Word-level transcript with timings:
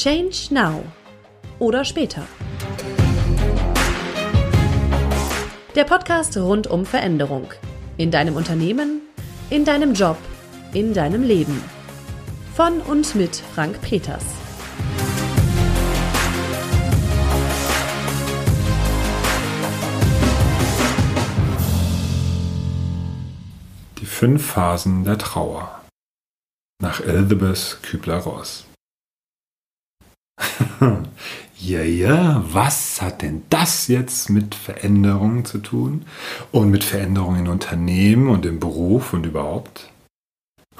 Change 0.00 0.54
Now 0.54 0.84
oder 1.58 1.84
später. 1.84 2.22
Der 5.74 5.82
Podcast 5.82 6.36
rund 6.36 6.68
um 6.68 6.86
Veränderung. 6.86 7.52
In 7.96 8.12
deinem 8.12 8.36
Unternehmen, 8.36 9.00
in 9.50 9.64
deinem 9.64 9.94
Job, 9.94 10.16
in 10.72 10.94
deinem 10.94 11.24
Leben. 11.24 11.60
Von 12.54 12.80
und 12.82 13.16
mit 13.16 13.34
Frank 13.34 13.82
Peters. 13.82 14.24
Die 23.98 24.06
fünf 24.06 24.46
Phasen 24.46 25.02
der 25.02 25.18
Trauer. 25.18 25.82
Nach 26.80 27.00
Elizabeth 27.00 27.78
Kübler-Ross. 27.82 28.67
ja, 31.58 31.82
ja, 31.82 32.44
was 32.50 33.02
hat 33.02 33.22
denn 33.22 33.42
das 33.50 33.88
jetzt 33.88 34.30
mit 34.30 34.54
Veränderungen 34.54 35.44
zu 35.44 35.58
tun? 35.58 36.04
Und 36.52 36.70
mit 36.70 36.84
Veränderungen 36.84 37.46
in 37.46 37.48
Unternehmen 37.48 38.28
und 38.28 38.46
im 38.46 38.60
Beruf 38.60 39.12
und 39.12 39.26
überhaupt? 39.26 39.90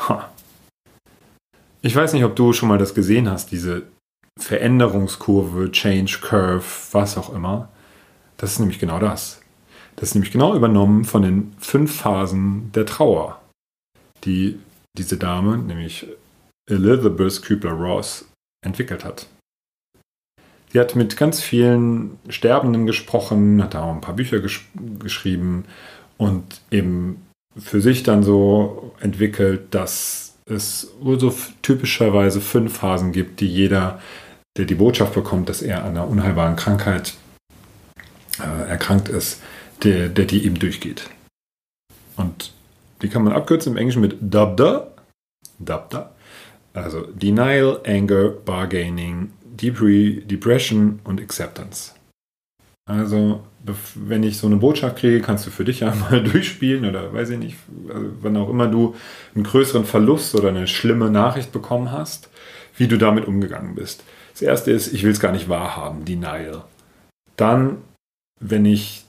Ha. 0.08 0.28
Ich 1.82 1.94
weiß 1.94 2.12
nicht, 2.12 2.24
ob 2.24 2.36
du 2.36 2.52
schon 2.52 2.68
mal 2.68 2.78
das 2.78 2.94
gesehen 2.94 3.28
hast, 3.28 3.50
diese 3.50 3.82
Veränderungskurve, 4.38 5.70
Change 5.72 6.18
Curve, 6.20 6.64
was 6.92 7.18
auch 7.18 7.32
immer. 7.32 7.68
Das 8.36 8.52
ist 8.52 8.58
nämlich 8.60 8.78
genau 8.78 8.98
das. 8.98 9.40
Das 9.96 10.10
ist 10.10 10.14
nämlich 10.14 10.32
genau 10.32 10.54
übernommen 10.54 11.04
von 11.04 11.22
den 11.22 11.54
fünf 11.58 11.96
Phasen 11.96 12.70
der 12.72 12.86
Trauer, 12.86 13.40
die 14.24 14.60
diese 14.96 15.16
Dame, 15.16 15.58
nämlich 15.58 16.06
Elizabeth 16.70 17.42
Kübler-Ross, 17.42 18.26
entwickelt 18.64 19.04
hat. 19.04 19.26
Sie 20.72 20.78
hat 20.78 20.96
mit 20.96 21.16
ganz 21.16 21.40
vielen 21.40 22.18
Sterbenden 22.28 22.86
gesprochen, 22.86 23.62
hat 23.62 23.74
auch 23.74 23.94
ein 23.94 24.00
paar 24.00 24.16
Bücher 24.16 24.40
gesch 24.40 24.68
geschrieben 24.98 25.64
und 26.18 26.60
eben 26.70 27.22
für 27.56 27.80
sich 27.80 28.02
dann 28.02 28.22
so 28.22 28.94
entwickelt, 29.00 29.74
dass 29.74 30.36
es 30.46 30.92
so 31.00 31.34
typischerweise 31.62 32.40
fünf 32.40 32.78
Phasen 32.78 33.12
gibt, 33.12 33.40
die 33.40 33.48
jeder, 33.48 34.00
der 34.56 34.64
die 34.64 34.74
Botschaft 34.74 35.14
bekommt, 35.14 35.48
dass 35.48 35.62
er 35.62 35.84
an 35.84 35.90
einer 35.90 36.08
unheilbaren 36.08 36.56
Krankheit 36.56 37.14
äh, 38.40 38.68
erkrankt 38.68 39.08
ist, 39.08 39.42
der, 39.82 40.08
der 40.08 40.24
die 40.24 40.44
eben 40.44 40.58
durchgeht. 40.58 41.08
Und 42.16 42.52
die 43.02 43.08
kann 43.08 43.22
man 43.22 43.32
abkürzen 43.32 43.72
im 43.72 43.78
Englischen 43.78 44.02
mit 44.02 44.16
DABDA. 44.20 44.88
DABDA. 45.58 46.10
Also 46.74 47.02
Denial, 47.02 47.80
Anger, 47.86 48.30
Bargaining, 48.30 49.32
Depression 49.60 51.00
und 51.04 51.20
Acceptance. 51.20 51.92
Also, 52.88 53.44
wenn 53.94 54.22
ich 54.22 54.38
so 54.38 54.46
eine 54.46 54.56
Botschaft 54.56 54.96
kriege, 54.96 55.20
kannst 55.20 55.46
du 55.46 55.50
für 55.50 55.64
dich 55.64 55.80
ja 55.80 55.94
mal 55.94 56.22
durchspielen 56.22 56.86
oder 56.86 57.12
weiß 57.12 57.30
ich 57.30 57.38
nicht, 57.38 57.56
also 57.92 58.06
wann 58.22 58.36
auch 58.36 58.48
immer 58.48 58.66
du 58.66 58.94
einen 59.34 59.44
größeren 59.44 59.84
Verlust 59.84 60.34
oder 60.34 60.48
eine 60.48 60.66
schlimme 60.66 61.10
Nachricht 61.10 61.52
bekommen 61.52 61.92
hast, 61.92 62.30
wie 62.76 62.88
du 62.88 62.96
damit 62.96 63.26
umgegangen 63.26 63.74
bist. 63.74 64.04
Das 64.32 64.42
erste 64.42 64.70
ist, 64.70 64.92
ich 64.92 65.02
will 65.02 65.10
es 65.10 65.20
gar 65.20 65.32
nicht 65.32 65.48
wahrhaben, 65.48 66.04
Denial. 66.04 66.64
Dann, 67.36 67.78
wenn 68.40 68.64
ich 68.64 69.04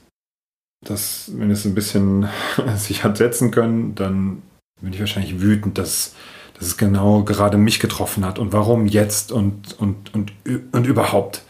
das, 0.84 1.30
wenn 1.36 1.50
es 1.50 1.64
ein 1.64 1.74
bisschen 1.74 2.28
sich 2.76 3.04
hat 3.04 3.16
setzen 3.16 3.50
können, 3.50 3.94
dann 3.94 4.42
bin 4.80 4.92
ich 4.92 5.00
wahrscheinlich 5.00 5.40
wütend, 5.40 5.78
dass 5.78 6.14
dass 6.60 6.68
es 6.68 6.76
genau 6.76 7.24
gerade 7.24 7.58
mich 7.58 7.80
getroffen 7.80 8.24
hat 8.24 8.38
und 8.38 8.52
warum 8.52 8.86
jetzt 8.86 9.32
und, 9.32 9.76
und, 9.80 10.14
und, 10.14 10.32
und 10.70 10.86
überhaupt 10.86 11.42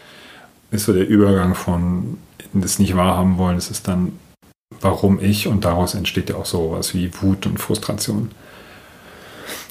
ist 0.70 0.86
so 0.86 0.94
der 0.94 1.06
Übergang 1.06 1.54
von 1.54 2.16
das 2.52 2.78
nicht 2.78 2.96
wahrhaben 2.96 3.36
wollen, 3.36 3.58
es 3.58 3.70
ist 3.70 3.86
dann 3.86 4.12
warum 4.80 5.20
ich 5.20 5.46
und 5.46 5.64
daraus 5.64 5.94
entsteht 5.94 6.30
ja 6.30 6.36
auch 6.36 6.46
sowas 6.46 6.94
wie 6.94 7.10
Wut 7.20 7.46
und 7.46 7.58
Frustration. 7.58 8.30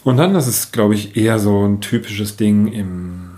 Und 0.04 0.18
dann, 0.18 0.34
das 0.34 0.48
ist, 0.48 0.72
glaube 0.72 0.96
ich, 0.96 1.18
eher 1.18 1.40
so 1.40 1.66
ein 1.66 1.82
typisches 1.82 2.38
Ding 2.38 2.68
im, 2.68 3.32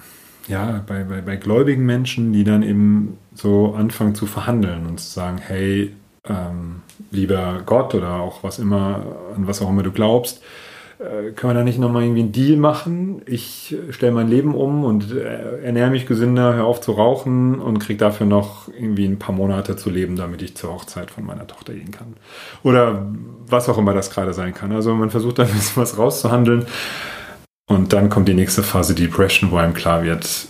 ja, 0.47 0.83
bei, 0.85 1.03
bei, 1.03 1.21
bei 1.21 1.35
gläubigen 1.35 1.85
Menschen, 1.85 2.33
die 2.33 2.43
dann 2.43 2.63
eben 2.63 3.17
so 3.33 3.73
anfangen 3.75 4.15
zu 4.15 4.25
verhandeln 4.25 4.85
und 4.85 4.99
zu 4.99 5.09
sagen, 5.09 5.37
hey, 5.39 5.93
ähm, 6.27 6.81
lieber 7.09 7.61
Gott 7.65 7.95
oder 7.95 8.15
auch 8.15 8.43
was 8.43 8.59
immer, 8.59 9.05
an 9.35 9.47
was 9.47 9.61
auch 9.61 9.69
immer 9.69 9.83
du 9.83 9.91
glaubst, 9.91 10.41
können 11.35 11.53
wir 11.53 11.53
da 11.55 11.63
nicht 11.63 11.79
nochmal 11.79 12.03
irgendwie 12.03 12.21
einen 12.21 12.31
Deal 12.31 12.57
machen? 12.57 13.23
Ich 13.25 13.75
stelle 13.89 14.11
mein 14.11 14.27
Leben 14.27 14.53
um 14.53 14.83
und 14.83 15.11
äh, 15.11 15.63
ernähre 15.63 15.89
mich 15.89 16.05
gesünder, 16.05 16.53
höre 16.53 16.65
auf 16.65 16.79
zu 16.79 16.91
rauchen 16.91 17.59
und 17.59 17.79
kriege 17.79 17.97
dafür 17.97 18.27
noch 18.27 18.67
irgendwie 18.67 19.05
ein 19.05 19.17
paar 19.17 19.33
Monate 19.33 19.75
zu 19.75 19.89
leben, 19.89 20.15
damit 20.15 20.43
ich 20.43 20.55
zur 20.55 20.73
Hochzeit 20.73 21.09
von 21.09 21.25
meiner 21.25 21.47
Tochter 21.47 21.73
gehen 21.73 21.89
kann. 21.89 22.13
Oder 22.61 23.07
was 23.47 23.67
auch 23.67 23.79
immer 23.79 23.95
das 23.95 24.11
gerade 24.11 24.33
sein 24.33 24.53
kann. 24.53 24.71
Also 24.71 24.93
man 24.93 25.09
versucht 25.09 25.39
da 25.39 25.43
ein 25.43 25.49
bisschen 25.49 25.81
was 25.81 25.97
rauszuhandeln. 25.97 26.67
Und 27.67 27.93
dann 27.93 28.09
kommt 28.09 28.27
die 28.27 28.35
nächste 28.35 28.61
Phase 28.61 28.93
Depression, 28.93 29.49
wo 29.49 29.57
einem 29.57 29.73
klar 29.73 30.03
wird, 30.03 30.47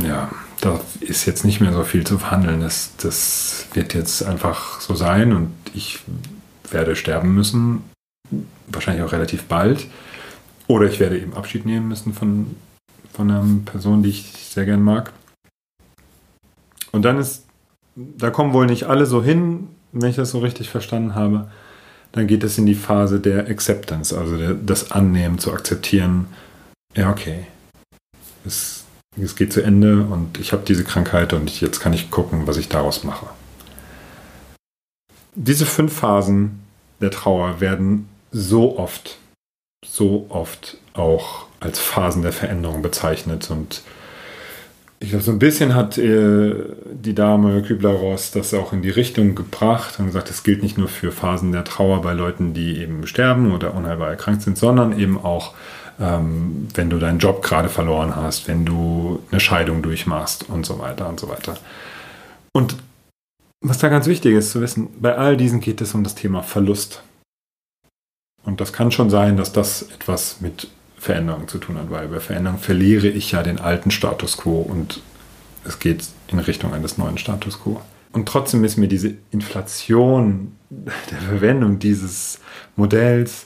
ja, 0.00 0.30
da 0.60 0.80
ist 1.00 1.26
jetzt 1.26 1.44
nicht 1.44 1.60
mehr 1.60 1.72
so 1.72 1.82
viel 1.82 2.06
zu 2.06 2.18
verhandeln. 2.18 2.60
Das, 2.60 2.92
das 2.98 3.66
wird 3.74 3.94
jetzt 3.94 4.22
einfach 4.22 4.80
so 4.80 4.94
sein 4.94 5.32
und 5.32 5.50
ich 5.74 6.00
werde 6.70 6.94
sterben 6.94 7.34
müssen 7.34 7.82
wahrscheinlich 8.66 9.04
auch 9.04 9.12
relativ 9.12 9.44
bald. 9.44 9.86
Oder 10.66 10.86
ich 10.86 11.00
werde 11.00 11.18
eben 11.18 11.34
Abschied 11.34 11.64
nehmen 11.64 11.88
müssen 11.88 12.12
von, 12.12 12.54
von 13.12 13.30
einer 13.30 13.44
Person, 13.64 14.02
die 14.02 14.10
ich 14.10 14.32
sehr 14.32 14.66
gern 14.66 14.82
mag. 14.82 15.12
Und 16.92 17.02
dann 17.02 17.18
ist, 17.18 17.44
da 17.94 18.30
kommen 18.30 18.52
wohl 18.52 18.66
nicht 18.66 18.84
alle 18.84 19.06
so 19.06 19.22
hin, 19.22 19.68
wenn 19.92 20.10
ich 20.10 20.16
das 20.16 20.30
so 20.30 20.38
richtig 20.40 20.68
verstanden 20.68 21.14
habe. 21.14 21.50
Dann 22.12 22.26
geht 22.26 22.44
es 22.44 22.58
in 22.58 22.66
die 22.66 22.74
Phase 22.74 23.20
der 23.20 23.48
Acceptance, 23.48 24.16
also 24.16 24.36
der, 24.36 24.54
das 24.54 24.92
Annehmen, 24.92 25.38
zu 25.38 25.52
akzeptieren. 25.52 26.26
Ja, 26.94 27.10
okay. 27.10 27.46
Es, 28.44 28.84
es 29.16 29.36
geht 29.36 29.52
zu 29.52 29.62
Ende 29.62 30.04
und 30.04 30.38
ich 30.38 30.52
habe 30.52 30.64
diese 30.66 30.84
Krankheit 30.84 31.32
und 31.32 31.50
ich, 31.50 31.60
jetzt 31.60 31.80
kann 31.80 31.92
ich 31.92 32.10
gucken, 32.10 32.46
was 32.46 32.56
ich 32.56 32.68
daraus 32.68 33.04
mache. 33.04 33.26
Diese 35.34 35.66
fünf 35.66 35.92
Phasen 35.92 36.60
der 37.00 37.10
Trauer 37.10 37.60
werden 37.60 38.08
so 38.30 38.78
oft, 38.78 39.18
so 39.84 40.26
oft 40.28 40.76
auch 40.94 41.46
als 41.60 41.78
Phasen 41.78 42.22
der 42.22 42.32
Veränderung 42.32 42.82
bezeichnet. 42.82 43.50
Und 43.50 43.82
ich 45.00 45.10
glaube, 45.10 45.24
so 45.24 45.30
ein 45.30 45.38
bisschen 45.38 45.74
hat 45.74 45.96
äh, 45.98 46.54
die 46.92 47.14
Dame 47.14 47.62
Kübler-Ross 47.62 48.32
das 48.32 48.54
auch 48.54 48.72
in 48.72 48.82
die 48.82 48.90
Richtung 48.90 49.34
gebracht 49.34 49.98
und 49.98 50.06
gesagt, 50.06 50.30
es 50.30 50.42
gilt 50.42 50.62
nicht 50.62 50.78
nur 50.78 50.88
für 50.88 51.12
Phasen 51.12 51.52
der 51.52 51.64
Trauer 51.64 52.02
bei 52.02 52.12
Leuten, 52.12 52.54
die 52.54 52.78
eben 52.78 53.06
sterben 53.06 53.52
oder 53.52 53.74
unheilbar 53.74 54.10
erkrankt 54.10 54.42
sind, 54.42 54.58
sondern 54.58 54.98
eben 54.98 55.18
auch, 55.18 55.54
ähm, 56.00 56.68
wenn 56.74 56.90
du 56.90 56.98
deinen 56.98 57.18
Job 57.18 57.42
gerade 57.42 57.68
verloren 57.68 58.16
hast, 58.16 58.48
wenn 58.48 58.64
du 58.64 59.22
eine 59.30 59.40
Scheidung 59.40 59.82
durchmachst 59.82 60.48
und 60.48 60.66
so 60.66 60.78
weiter 60.78 61.08
und 61.08 61.20
so 61.20 61.28
weiter. 61.28 61.56
Und 62.52 62.76
was 63.60 63.78
da 63.78 63.88
ganz 63.88 64.06
wichtig 64.06 64.34
ist 64.34 64.52
zu 64.52 64.60
wissen, 64.60 64.88
bei 65.00 65.16
all 65.16 65.36
diesen 65.36 65.60
geht 65.60 65.80
es 65.80 65.94
um 65.94 66.04
das 66.04 66.14
Thema 66.14 66.42
Verlust. 66.42 67.02
Und 68.48 68.62
das 68.62 68.72
kann 68.72 68.90
schon 68.90 69.10
sein, 69.10 69.36
dass 69.36 69.52
das 69.52 69.82
etwas 69.82 70.40
mit 70.40 70.68
Veränderung 70.96 71.48
zu 71.48 71.58
tun 71.58 71.76
hat, 71.76 71.90
weil 71.90 72.08
bei 72.08 72.18
Veränderung 72.18 72.58
verliere 72.58 73.06
ich 73.06 73.32
ja 73.32 73.42
den 73.42 73.60
alten 73.60 73.90
Status 73.90 74.38
quo 74.38 74.62
und 74.62 75.02
es 75.66 75.78
geht 75.78 76.06
in 76.28 76.38
Richtung 76.38 76.72
eines 76.72 76.96
neuen 76.96 77.18
Status 77.18 77.60
quo. 77.60 77.82
Und 78.10 78.26
trotzdem 78.26 78.64
ist 78.64 78.78
mir 78.78 78.88
diese 78.88 79.12
Inflation 79.32 80.56
der 80.70 81.18
Verwendung 81.18 81.78
dieses 81.78 82.40
Modells 82.74 83.44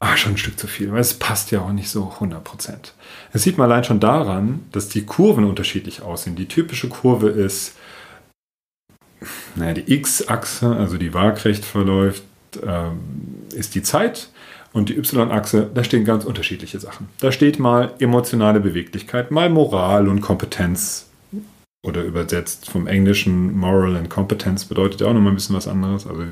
ah, 0.00 0.18
schon 0.18 0.32
ein 0.32 0.36
Stück 0.36 0.58
zu 0.58 0.66
viel, 0.66 0.92
weil 0.92 1.00
es 1.00 1.14
passt 1.14 1.50
ja 1.50 1.62
auch 1.62 1.72
nicht 1.72 1.88
so 1.88 2.10
100 2.10 2.44
Prozent. 2.44 2.92
Das 3.32 3.42
sieht 3.42 3.56
man 3.56 3.70
allein 3.70 3.84
schon 3.84 4.00
daran, 4.00 4.66
dass 4.70 4.90
die 4.90 5.06
Kurven 5.06 5.44
unterschiedlich 5.44 6.02
aussehen. 6.02 6.36
Die 6.36 6.46
typische 6.46 6.90
Kurve 6.90 7.30
ist, 7.30 7.74
naja, 9.56 9.72
die 9.72 9.90
X-Achse, 9.94 10.76
also 10.76 10.98
die 10.98 11.14
waagrecht 11.14 11.64
verläuft, 11.64 12.22
ähm, 12.64 13.00
ist 13.54 13.74
die 13.74 13.82
Zeit 13.82 14.30
und 14.72 14.88
die 14.88 14.96
Y-Achse, 14.96 15.70
da 15.74 15.84
stehen 15.84 16.04
ganz 16.04 16.24
unterschiedliche 16.24 16.78
Sachen. 16.78 17.08
Da 17.20 17.32
steht 17.32 17.58
mal 17.58 17.92
emotionale 17.98 18.60
Beweglichkeit, 18.60 19.30
mal 19.30 19.50
Moral 19.50 20.08
und 20.08 20.20
Kompetenz 20.20 21.06
oder 21.82 22.02
übersetzt 22.02 22.68
vom 22.68 22.86
Englischen 22.86 23.56
Moral 23.56 23.96
and 23.96 24.10
Competence 24.10 24.66
bedeutet 24.66 25.00
ja 25.00 25.06
auch 25.06 25.14
nochmal 25.14 25.32
ein 25.32 25.36
bisschen 25.36 25.56
was 25.56 25.66
anderes. 25.66 26.06
Also 26.06 26.22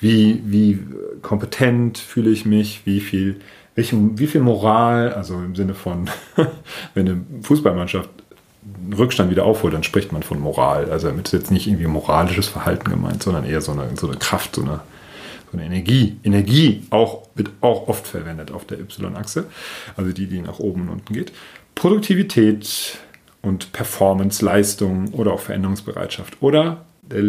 wie, 0.00 0.42
wie 0.44 0.80
kompetent 1.22 1.98
fühle 1.98 2.30
ich 2.30 2.44
mich, 2.44 2.82
wie 2.84 3.00
viel, 3.00 3.36
welche, 3.76 3.96
wie 4.18 4.26
viel 4.26 4.40
Moral, 4.40 5.12
also 5.12 5.34
im 5.34 5.54
Sinne 5.54 5.74
von, 5.74 6.10
wenn 6.94 7.08
eine 7.08 7.20
Fußballmannschaft 7.42 8.10
einen 8.82 8.92
Rückstand 8.92 9.30
wieder 9.30 9.44
aufholt, 9.44 9.72
dann 9.72 9.84
spricht 9.84 10.12
man 10.12 10.24
von 10.24 10.40
Moral. 10.40 10.90
Also 10.90 11.06
damit 11.06 11.26
ist 11.26 11.32
jetzt 11.32 11.50
nicht 11.52 11.68
irgendwie 11.68 11.86
moralisches 11.86 12.48
Verhalten 12.48 12.90
gemeint, 12.90 13.22
sondern 13.22 13.44
eher 13.44 13.60
so 13.60 13.72
eine, 13.72 13.96
so 13.96 14.08
eine 14.08 14.18
Kraft, 14.18 14.56
so 14.56 14.62
eine 14.62 14.80
so 15.50 15.56
eine 15.56 15.66
Energie. 15.66 16.18
Energie 16.24 16.82
auch, 16.90 17.28
wird 17.34 17.50
auch 17.60 17.88
oft 17.88 18.06
verwendet 18.06 18.50
auf 18.50 18.66
der 18.66 18.80
Y-Achse, 18.80 19.46
also 19.96 20.12
die, 20.12 20.26
die 20.26 20.40
nach 20.40 20.58
oben 20.58 20.82
und 20.82 20.88
unten 20.88 21.14
geht. 21.14 21.32
Produktivität 21.74 22.98
und 23.42 23.72
Performance, 23.72 24.44
Leistung 24.44 25.12
oder 25.14 25.32
auch 25.32 25.40
Veränderungsbereitschaft. 25.40 26.38
Oder 26.40 26.84
der, 27.02 27.22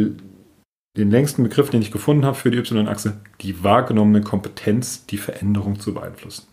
den 0.98 1.12
längsten 1.12 1.44
Begriff, 1.44 1.70
den 1.70 1.82
ich 1.82 1.92
gefunden 1.92 2.26
habe 2.26 2.36
für 2.36 2.52
die 2.52 2.58
Y-Achse, 2.58 3.18
die 3.42 3.64
wahrgenommene 3.64 4.22
Kompetenz, 4.22 5.06
die 5.06 5.18
Veränderung 5.18 5.80
zu 5.80 5.94
beeinflussen. 5.94 6.48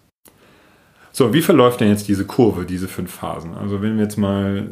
So, 1.11 1.33
wie 1.33 1.41
verläuft 1.41 1.81
denn 1.81 1.89
jetzt 1.89 2.09
diese 2.09 2.27
Kurve, 2.27 2.67
diese 2.67 2.89
fünf 2.89 3.11
Phasen? 3.11 3.55
Also 3.55 3.81
wenn 3.81 3.97
wir 3.97 4.05
jetzt 4.05 4.19
mal 4.19 4.69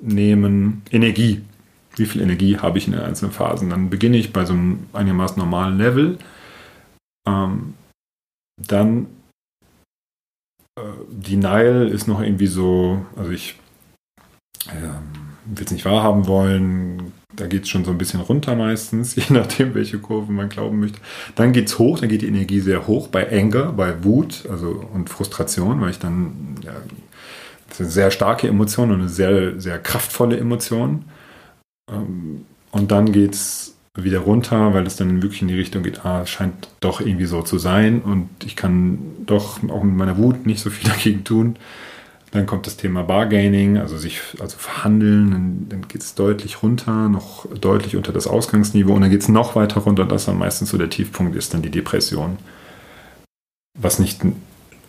nehmen 0.00 0.82
Energie. 0.90 1.42
Wie 1.98 2.06
viel 2.06 2.22
Energie 2.22 2.58
habe 2.58 2.78
ich 2.78 2.86
in 2.86 2.92
den 2.92 3.02
einzelnen 3.02 3.32
Phasen? 3.32 3.70
Dann 3.70 3.90
beginne 3.90 4.16
ich 4.16 4.32
bei 4.32 4.44
so 4.44 4.52
einem 4.52 4.86
einigermaßen 4.92 5.38
normalen 5.38 5.78
Level. 5.78 6.18
Ähm, 7.26 7.74
dann 8.56 9.06
äh, 10.78 10.82
Denial 11.10 11.88
ist 11.88 12.08
noch 12.08 12.20
irgendwie 12.20 12.46
so, 12.46 13.04
also 13.16 13.30
ich 13.30 13.56
ähm, 14.70 15.28
will 15.44 15.64
es 15.64 15.72
nicht 15.72 15.84
wahrhaben 15.84 16.26
wollen, 16.26 17.12
da 17.34 17.46
geht 17.46 17.62
es 17.64 17.68
schon 17.68 17.84
so 17.84 17.90
ein 17.90 17.98
bisschen 17.98 18.20
runter 18.20 18.54
meistens, 18.56 19.14
je 19.16 19.24
nachdem, 19.30 19.74
welche 19.74 19.98
Kurve 19.98 20.32
man 20.32 20.48
glauben 20.48 20.80
möchte. 20.80 20.98
Dann 21.34 21.52
geht 21.52 21.68
es 21.68 21.78
hoch, 21.78 21.98
dann 21.98 22.08
geht 22.08 22.22
die 22.22 22.28
Energie 22.28 22.60
sehr 22.60 22.86
hoch 22.86 23.08
bei 23.08 23.30
Anger, 23.30 23.72
bei 23.72 24.04
Wut 24.04 24.44
also, 24.50 24.84
und 24.92 25.08
Frustration, 25.08 25.80
weil 25.80 25.90
ich 25.90 25.98
dann, 25.98 26.56
ja, 26.62 26.72
das 27.68 27.80
eine 27.80 27.90
sehr 27.90 28.10
starke 28.10 28.48
Emotion 28.48 28.90
und 28.90 29.00
eine 29.00 29.08
sehr, 29.08 29.60
sehr 29.60 29.78
kraftvolle 29.78 30.38
Emotion. 30.38 31.04
Ähm, 31.90 32.44
und 32.70 32.90
dann 32.90 33.12
geht 33.12 33.34
es 33.34 33.74
wieder 33.94 34.20
runter, 34.20 34.74
weil 34.74 34.86
es 34.86 34.96
dann 34.96 35.22
wirklich 35.22 35.42
in 35.42 35.48
die 35.48 35.54
Richtung 35.54 35.82
geht, 35.82 36.04
ah, 36.04 36.24
scheint 36.26 36.68
doch 36.80 37.00
irgendwie 37.00 37.26
so 37.26 37.42
zu 37.42 37.58
sein 37.58 38.00
und 38.00 38.28
ich 38.44 38.54
kann 38.54 38.98
doch 39.26 39.58
auch 39.68 39.82
mit 39.82 39.96
meiner 39.96 40.16
Wut 40.16 40.46
nicht 40.46 40.60
so 40.60 40.70
viel 40.70 40.88
dagegen 40.90 41.24
tun. 41.24 41.56
Dann 42.30 42.44
kommt 42.44 42.66
das 42.66 42.76
Thema 42.76 43.04
Bargaining, 43.04 43.78
also 43.78 43.96
sich 43.96 44.20
also 44.38 44.58
verhandeln, 44.58 45.30
dann, 45.30 45.66
dann 45.70 45.88
geht 45.88 46.02
es 46.02 46.14
deutlich 46.14 46.62
runter, 46.62 47.08
noch 47.08 47.46
deutlich 47.56 47.96
unter 47.96 48.12
das 48.12 48.26
Ausgangsniveau 48.26 48.92
und 48.92 49.00
dann 49.00 49.10
geht 49.10 49.22
es 49.22 49.28
noch 49.28 49.56
weiter 49.56 49.80
runter, 49.80 50.04
das 50.04 50.26
dann 50.26 50.38
meistens 50.38 50.68
so 50.70 50.76
der 50.76 50.90
Tiefpunkt 50.90 51.34
ist, 51.36 51.54
dann 51.54 51.62
die 51.62 51.70
Depression. 51.70 52.36
Was 53.80 53.98
nicht 53.98 54.20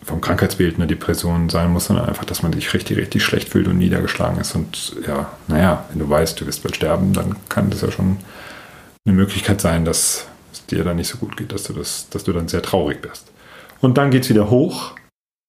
vom 0.02 0.20
Krankheitsbild 0.20 0.76
eine 0.76 0.86
Depression 0.86 1.48
sein 1.48 1.72
muss, 1.72 1.86
sondern 1.86 2.06
einfach, 2.06 2.24
dass 2.24 2.42
man 2.42 2.52
sich 2.52 2.72
richtig, 2.72 2.96
richtig 2.96 3.22
schlecht 3.22 3.48
fühlt 3.48 3.68
und 3.68 3.78
niedergeschlagen 3.78 4.40
ist. 4.40 4.54
Und 4.54 4.96
ja, 5.06 5.30
naja, 5.48 5.84
wenn 5.90 5.98
du 5.98 6.08
weißt, 6.08 6.40
du 6.40 6.46
wirst 6.46 6.62
bald 6.62 6.76
sterben, 6.76 7.12
dann 7.12 7.36
kann 7.48 7.70
das 7.70 7.82
ja 7.82 7.90
schon 7.90 8.16
eine 9.04 9.14
Möglichkeit 9.14 9.60
sein, 9.60 9.84
dass 9.84 10.26
es 10.52 10.66
dir 10.66 10.84
dann 10.84 10.96
nicht 10.96 11.08
so 11.08 11.18
gut 11.18 11.36
geht, 11.36 11.52
dass 11.52 11.64
du, 11.64 11.72
das, 11.72 12.08
dass 12.10 12.24
du 12.24 12.32
dann 12.32 12.48
sehr 12.48 12.62
traurig 12.62 13.02
bist. 13.02 13.30
Und 13.80 13.98
dann 13.98 14.10
geht 14.10 14.24
es 14.24 14.30
wieder 14.30 14.50
hoch. 14.50 14.92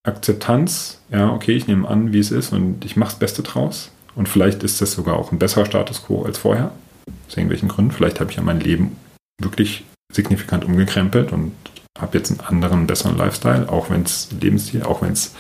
Akzeptanz, 0.03 0.99
ja, 1.11 1.31
okay, 1.31 1.55
ich 1.55 1.67
nehme 1.67 1.87
an, 1.87 2.11
wie 2.11 2.19
es 2.19 2.31
ist 2.31 2.53
und 2.53 2.83
ich 2.85 2.95
mache 2.95 3.11
das 3.11 3.19
Beste 3.19 3.43
draus. 3.43 3.91
Und 4.15 4.27
vielleicht 4.27 4.63
ist 4.63 4.81
das 4.81 4.93
sogar 4.93 5.15
auch 5.15 5.31
ein 5.31 5.39
besserer 5.39 5.65
Status 5.65 6.03
quo 6.03 6.23
als 6.23 6.37
vorher. 6.37 6.71
Aus 7.27 7.37
irgendwelchen 7.37 7.69
Gründen. 7.69 7.91
Vielleicht 7.91 8.19
habe 8.19 8.31
ich 8.31 8.37
ja 8.37 8.43
mein 8.43 8.59
Leben 8.59 8.97
wirklich 9.39 9.85
signifikant 10.11 10.65
umgekrempelt 10.65 11.31
und 11.31 11.53
habe 11.99 12.17
jetzt 12.17 12.31
einen 12.31 12.41
anderen, 12.41 12.87
besseren 12.87 13.17
Lifestyle, 13.17 13.69
auch 13.69 13.89
wenn 13.89 14.03
es 14.03 14.29
Lebensstil, 14.31 14.83
auch 14.83 15.01
wenn 15.01 15.13
es 15.13 15.35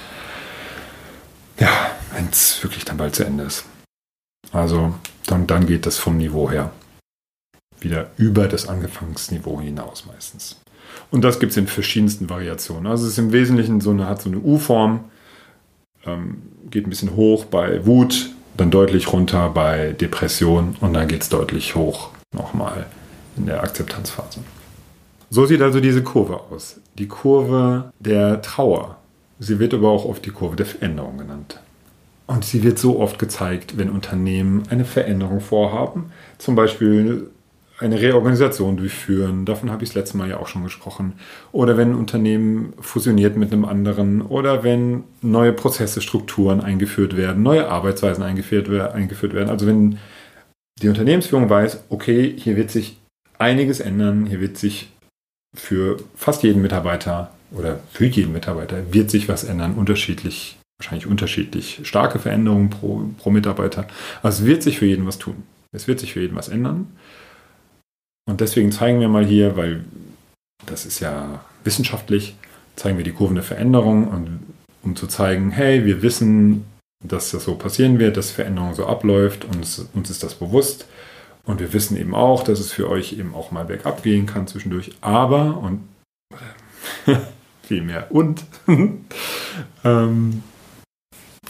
ja, 1.59 1.69
wenn 2.13 2.27
es 2.29 2.61
wirklich 2.63 2.85
dann 2.85 2.97
bald 2.97 3.15
zu 3.15 3.23
Ende 3.23 3.43
ist. 3.43 3.65
Also 4.51 4.95
dann, 5.27 5.47
dann 5.47 5.67
geht 5.67 5.85
das 5.85 5.97
vom 5.97 6.17
Niveau 6.17 6.49
her 6.49 6.71
wieder 7.79 8.11
über 8.17 8.47
das 8.47 8.67
Angefangsniveau 8.67 9.61
hinaus 9.61 10.05
meistens. 10.05 10.59
Und 11.09 11.23
das 11.23 11.39
gibt 11.39 11.51
es 11.51 11.57
in 11.57 11.67
verschiedensten 11.67 12.29
Variationen. 12.29 12.87
Also 12.87 13.05
es 13.05 13.13
ist 13.13 13.17
im 13.17 13.31
Wesentlichen 13.31 13.81
so 13.81 13.91
eine, 13.91 14.07
hat 14.07 14.21
so 14.21 14.29
eine 14.29 14.39
U-Form, 14.39 15.05
ähm, 16.05 16.41
geht 16.69 16.85
ein 16.85 16.89
bisschen 16.89 17.15
hoch 17.15 17.45
bei 17.45 17.85
Wut, 17.85 18.29
dann 18.57 18.71
deutlich 18.71 19.11
runter 19.11 19.49
bei 19.49 19.93
Depression 19.93 20.75
und 20.79 20.93
dann 20.93 21.07
geht 21.07 21.21
es 21.21 21.29
deutlich 21.29 21.75
hoch 21.75 22.09
nochmal 22.33 22.85
in 23.37 23.45
der 23.45 23.63
Akzeptanzphase. 23.63 24.41
So 25.33 25.45
sieht 25.45 25.61
also 25.61 25.79
diese 25.79 26.03
Kurve 26.03 26.41
aus. 26.51 26.81
Die 26.97 27.07
Kurve 27.07 27.93
der 27.99 28.41
Trauer. 28.41 28.97
Sie 29.39 29.59
wird 29.59 29.73
aber 29.73 29.89
auch 29.89 30.03
oft 30.03 30.25
die 30.25 30.29
Kurve 30.29 30.57
der 30.57 30.65
Veränderung 30.65 31.17
genannt. 31.17 31.61
Und 32.27 32.43
sie 32.43 32.63
wird 32.63 32.77
so 32.77 32.99
oft 32.99 33.17
gezeigt, 33.17 33.77
wenn 33.77 33.89
Unternehmen 33.89 34.63
eine 34.69 34.83
Veränderung 34.83 35.39
vorhaben. 35.39 36.11
Zum 36.37 36.55
Beispiel 36.55 37.29
eine 37.79 38.01
Reorganisation 38.01 38.75
durchführen. 38.75 39.45
Davon 39.45 39.71
habe 39.71 39.85
ich 39.85 39.91
das 39.91 39.95
letzte 39.95 40.17
Mal 40.17 40.29
ja 40.29 40.37
auch 40.37 40.47
schon 40.47 40.63
gesprochen. 40.63 41.13
Oder 41.53 41.77
wenn 41.77 41.91
ein 41.91 41.95
Unternehmen 41.95 42.73
fusioniert 42.81 43.37
mit 43.37 43.53
einem 43.53 43.63
anderen. 43.63 44.21
Oder 44.21 44.65
wenn 44.65 45.05
neue 45.21 45.53
Prozesse, 45.53 46.01
Strukturen 46.01 46.59
eingeführt 46.59 47.15
werden, 47.15 47.41
neue 47.41 47.69
Arbeitsweisen 47.69 48.21
eingeführt, 48.21 48.69
eingeführt 48.69 49.33
werden. 49.33 49.49
Also 49.49 49.65
wenn 49.65 49.97
die 50.81 50.89
Unternehmensführung 50.89 51.49
weiß, 51.49 51.85
okay, 51.87 52.35
hier 52.37 52.57
wird 52.57 52.69
sich 52.69 52.97
einiges 53.39 53.79
ändern, 53.79 54.25
hier 54.25 54.41
wird 54.41 54.57
sich 54.57 54.90
für 55.53 55.97
fast 56.15 56.43
jeden 56.43 56.61
Mitarbeiter 56.61 57.31
oder 57.51 57.79
für 57.91 58.05
jeden 58.05 58.31
Mitarbeiter 58.31 58.93
wird 58.93 59.09
sich 59.09 59.27
was 59.27 59.43
ändern, 59.43 59.75
unterschiedlich, 59.75 60.57
wahrscheinlich 60.79 61.07
unterschiedlich 61.07 61.81
starke 61.83 62.19
Veränderungen 62.19 62.69
pro, 62.69 63.09
pro 63.17 63.29
Mitarbeiter. 63.29 63.87
Also 64.23 64.43
es 64.43 64.47
wird 64.47 64.63
sich 64.63 64.79
für 64.79 64.85
jeden 64.85 65.05
was 65.05 65.17
tun. 65.17 65.43
Es 65.73 65.87
wird 65.87 65.99
sich 65.99 66.13
für 66.13 66.21
jeden 66.21 66.35
was 66.35 66.49
ändern. 66.49 66.87
Und 68.29 68.41
deswegen 68.41 68.71
zeigen 68.71 68.99
wir 68.99 69.09
mal 69.09 69.25
hier, 69.25 69.57
weil 69.57 69.83
das 70.65 70.85
ist 70.85 70.99
ja 70.99 71.43
wissenschaftlich, 71.63 72.35
zeigen 72.75 72.97
wir 72.97 73.03
die 73.03 73.13
Kurven 73.13 73.35
der 73.35 73.43
Veränderung, 73.43 74.07
und, 74.07 74.39
um 74.83 74.95
zu 74.95 75.07
zeigen, 75.07 75.51
hey, 75.51 75.85
wir 75.85 76.01
wissen, 76.01 76.65
dass 77.03 77.31
das 77.31 77.45
so 77.45 77.55
passieren 77.55 77.99
wird, 77.99 78.17
dass 78.17 78.31
Veränderung 78.31 78.73
so 78.73 78.85
abläuft, 78.85 79.45
uns, 79.45 79.87
uns 79.93 80.09
ist 80.09 80.23
das 80.23 80.35
bewusst. 80.35 80.85
Und 81.43 81.59
wir 81.59 81.73
wissen 81.73 81.97
eben 81.97 82.13
auch, 82.13 82.43
dass 82.43 82.59
es 82.59 82.71
für 82.71 82.89
euch 82.89 83.13
eben 83.13 83.33
auch 83.33 83.51
mal 83.51 83.65
bergab 83.65 84.03
gehen 84.03 84.25
kann 84.25 84.47
zwischendurch. 84.47 84.91
Aber, 85.01 85.57
und 85.57 85.87
viel 87.63 87.81
mehr 87.81 88.11
und, 88.11 88.45
ähm, 89.83 90.43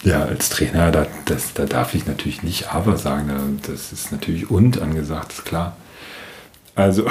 ja, 0.03 0.23
als 0.23 0.49
Trainer, 0.49 0.91
da, 0.91 1.07
das, 1.25 1.53
da 1.53 1.65
darf 1.65 1.93
ich 1.93 2.07
natürlich 2.07 2.41
nicht 2.41 2.73
aber 2.73 2.97
sagen. 2.97 3.59
Das 3.67 3.91
ist 3.91 4.11
natürlich 4.11 4.49
und 4.49 4.81
angesagt, 4.81 5.33
ist 5.33 5.45
klar. 5.45 5.77
Also, 6.73 7.07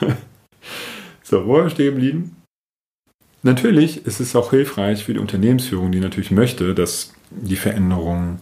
so, 1.22 1.46
wo 1.46 1.56
wir 1.56 1.70
stehen 1.70 1.94
geblieben? 1.94 2.36
Natürlich 3.42 4.06
ist 4.06 4.20
es 4.20 4.36
auch 4.36 4.50
hilfreich 4.50 5.04
für 5.04 5.14
die 5.14 5.18
Unternehmensführung, 5.18 5.90
die 5.90 6.00
natürlich 6.00 6.30
möchte, 6.30 6.74
dass 6.74 7.12
die 7.30 7.56
Veränderung 7.56 8.38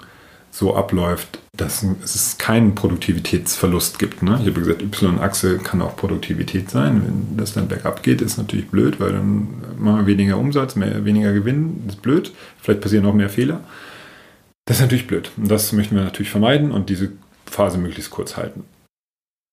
so 0.51 0.75
abläuft, 0.75 1.39
dass 1.57 1.85
es 2.03 2.39
keinen 2.39 2.75
Produktivitätsverlust 2.75 3.99
gibt. 3.99 4.23
Ne? 4.23 4.39
Ich 4.41 4.49
habe 4.49 4.61
gesagt, 4.61 4.83
Y-Achse 4.83 5.59
kann 5.59 5.81
auch 5.81 5.97
Produktivität 5.97 6.71
sein. 6.71 7.03
Wenn 7.05 7.37
das 7.37 7.53
dann 7.55 7.69
bergab 7.69 8.03
geht, 8.03 8.21
ist 8.21 8.37
natürlich 8.37 8.69
blöd, 8.69 8.99
weil 8.99 9.13
dann 9.13 9.49
machen 9.79 10.01
wir 10.01 10.07
weniger 10.07 10.39
Umsatz, 10.39 10.75
mehr, 10.75 11.05
weniger 11.05 11.33
Gewinn. 11.33 11.83
Das 11.87 11.97
ist 11.97 12.03
blöd. 12.03 12.33
Vielleicht 12.61 12.81
passieren 12.81 13.05
noch 13.05 13.15
mehr 13.15 13.31
Fehler. 13.31 13.61
Das 14.65 14.79
ist 14.79 14.83
natürlich 14.83 15.07
blöd. 15.07 15.31
Und 15.37 15.51
das 15.51 15.73
möchten 15.73 15.95
wir 15.95 16.05
natürlich 16.05 16.31
vermeiden 16.31 16.73
und 16.73 16.91
diese 16.91 17.13
Phase 17.47 17.79
möglichst 17.79 18.11
kurz 18.11 18.37
halten. 18.37 18.65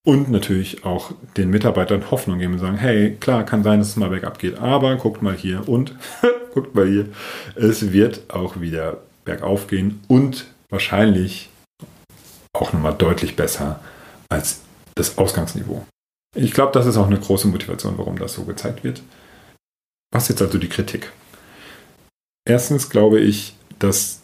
Und 0.06 0.32
natürlich 0.32 0.86
auch 0.86 1.12
den 1.36 1.50
Mitarbeitern 1.50 2.10
Hoffnung 2.12 2.40
geben 2.40 2.54
und 2.54 2.60
sagen, 2.60 2.78
hey, 2.78 3.18
klar, 3.20 3.44
kann 3.44 3.64
sein, 3.64 3.80
dass 3.80 3.90
es 3.90 3.96
mal 3.98 4.10
bergab 4.10 4.40
geht, 4.40 4.58
aber 4.58 4.96
guckt 4.96 5.22
mal 5.22 5.36
hier 5.36 5.68
und 5.68 5.96
guckt 6.54 6.76
mal 6.76 6.88
hier, 6.88 7.08
es 7.56 7.92
wird 7.92 8.22
auch 8.30 8.62
wieder 8.62 9.02
bergauf 9.26 9.68
gehen 9.68 10.00
und 10.08 10.46
wahrscheinlich 10.70 11.50
auch 12.54 12.74
nochmal 12.74 12.96
deutlich 12.96 13.36
besser 13.36 13.80
als 14.30 14.62
das 14.96 15.18
Ausgangsniveau. 15.18 15.86
Ich 16.36 16.54
glaube, 16.54 16.72
das 16.72 16.86
ist 16.86 16.98
auch 16.98 17.08
eine 17.08 17.20
große 17.20 17.48
Motivation, 17.48 17.98
warum 17.98 18.18
das 18.18 18.34
so 18.34 18.44
gezeigt 18.44 18.84
wird. 18.84 19.02
Was 20.12 20.28
jetzt 20.28 20.42
also 20.42 20.58
die 20.58 20.70
Kritik? 20.70 21.12
Erstens 22.48 22.90
glaube 22.90 23.20
ich, 23.20 23.56
dass 23.80 24.22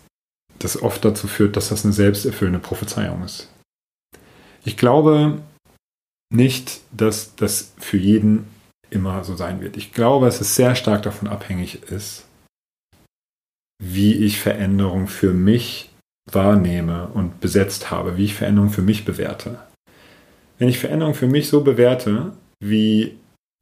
das 0.60 0.82
oft 0.82 1.04
dazu 1.04 1.28
führt, 1.28 1.58
dass 1.58 1.70
das 1.70 1.84
eine 1.84 1.94
selbsterfüllende 1.94 2.60
Prophezeiung 2.60 3.24
ist. 3.24 3.50
Ich 4.64 4.78
glaube, 4.78 5.42
nicht, 6.32 6.82
dass 6.92 7.36
das 7.36 7.74
für 7.78 7.98
jeden 7.98 8.48
immer 8.90 9.24
so 9.24 9.36
sein 9.36 9.62
wird. 9.62 9.76
Ich 9.76 9.92
glaube, 9.92 10.28
dass 10.28 10.40
es 10.40 10.56
sehr 10.56 10.76
stark 10.76 11.04
davon 11.04 11.28
abhängig 11.28 11.84
ist, 11.84 12.26
wie 13.82 14.14
ich 14.14 14.40
Veränderung 14.40 15.08
für 15.08 15.34
mich 15.34 15.90
wahrnehme 16.32 17.08
und 17.08 17.42
besetzt 17.42 17.92
habe, 17.92 18.18
wie 18.18 18.26
ich 18.26 18.36
Veränderung 18.36 18.70
für 18.70 18.82
mich 18.82 19.06
bewerte. 19.06 19.60
Wenn 20.58 20.70
ich 20.70 20.80
Veränderung 20.80 21.14
für 21.14 21.28
mich 21.28 21.50
so 21.50 21.62
bewerte, 21.62 22.32
wie 22.60 23.18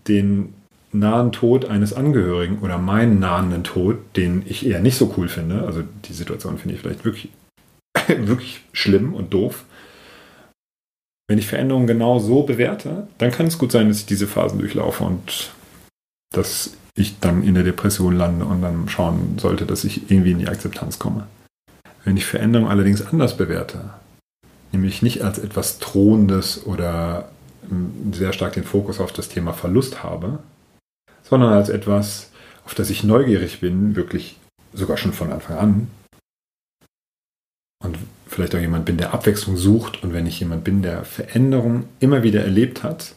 den 0.08 0.54
nahen 0.92 1.32
Tod 1.32 1.66
eines 1.66 1.94
Angehörigen 1.94 2.60
oder 2.60 2.78
meinen 2.78 3.20
nahenden 3.20 3.64
Tod, 3.64 3.98
den 4.16 4.44
ich 4.46 4.66
eher 4.66 4.82
nicht 4.82 4.98
so 4.98 5.14
cool 5.18 5.30
finde, 5.30 5.64
also 5.66 5.84
die 6.06 6.14
Situation 6.14 6.58
finde 6.58 6.76
ich 6.76 6.82
vielleicht 6.82 7.06
wirklich, 7.06 7.30
wirklich 8.08 8.62
schlimm 8.74 9.14
und 9.14 9.34
doof, 9.34 9.66
wenn 11.30 11.40
ich 11.40 11.48
Veränderungen 11.48 11.88
genau 11.88 12.20
so 12.20 12.44
bewerte, 12.44 13.08
dann 13.18 13.32
kann 13.32 13.48
es 13.48 13.58
gut 13.58 13.72
sein, 13.72 13.88
dass 13.88 14.00
ich 14.00 14.06
diese 14.06 14.28
Phasen 14.28 14.60
durchlaufe 14.60 15.04
und 15.04 15.52
dass 16.34 16.74
ich 16.96 17.20
dann 17.20 17.44
in 17.44 17.54
der 17.54 17.64
Depression 17.64 18.18
lande 18.18 18.44
und 18.44 18.62
dann 18.62 18.90
schauen 18.90 19.38
sollte, 19.40 19.66
dass 19.66 19.86
ich 19.86 20.12
irgendwie 20.12 20.32
in 20.32 20.40
die 20.40 20.50
Akzeptanz 20.50 21.00
komme. 21.00 21.28
Wenn 22.04 22.18
ich 22.18 22.26
Veränderung 22.26 22.68
allerdings 22.68 23.02
anders 23.02 23.38
bewerte, 23.38 23.92
nämlich 24.72 25.02
nicht 25.02 25.22
als 25.22 25.38
etwas 25.38 25.80
Drohendes 25.80 26.66
oder 26.66 27.30
ähm, 27.70 28.14
sehr 28.14 28.34
stark 28.34 28.54
den 28.54 28.64
Fokus 28.64 29.00
auf 29.00 29.14
das 29.14 29.30
Thema 29.30 29.54
Verlust 29.54 30.04
habe, 30.04 30.40
sondern 31.24 31.54
als 31.54 31.70
etwas, 31.70 32.32
auf 32.66 32.74
das 32.74 32.90
ich 32.90 33.04
neugierig 33.04 33.60
bin, 33.60 33.96
wirklich 33.96 34.38
sogar 34.74 34.98
schon 34.98 35.14
von 35.14 35.32
Anfang 35.32 35.58
an. 35.58 35.92
Und 37.84 37.98
vielleicht 38.28 38.56
auch 38.56 38.60
jemand 38.60 38.86
bin, 38.86 38.98
der 38.98 39.14
Abwechslung 39.14 39.58
sucht 39.58 40.04
und 40.04 40.14
wenn 40.14 40.26
ich 40.26 40.40
jemand 40.40 40.64
bin, 40.64 40.82
der 40.82 41.04
Veränderung 41.04 41.86
immer 42.00 42.24
wieder 42.24 42.44
erlebt 42.44 42.84
hat 42.84 43.16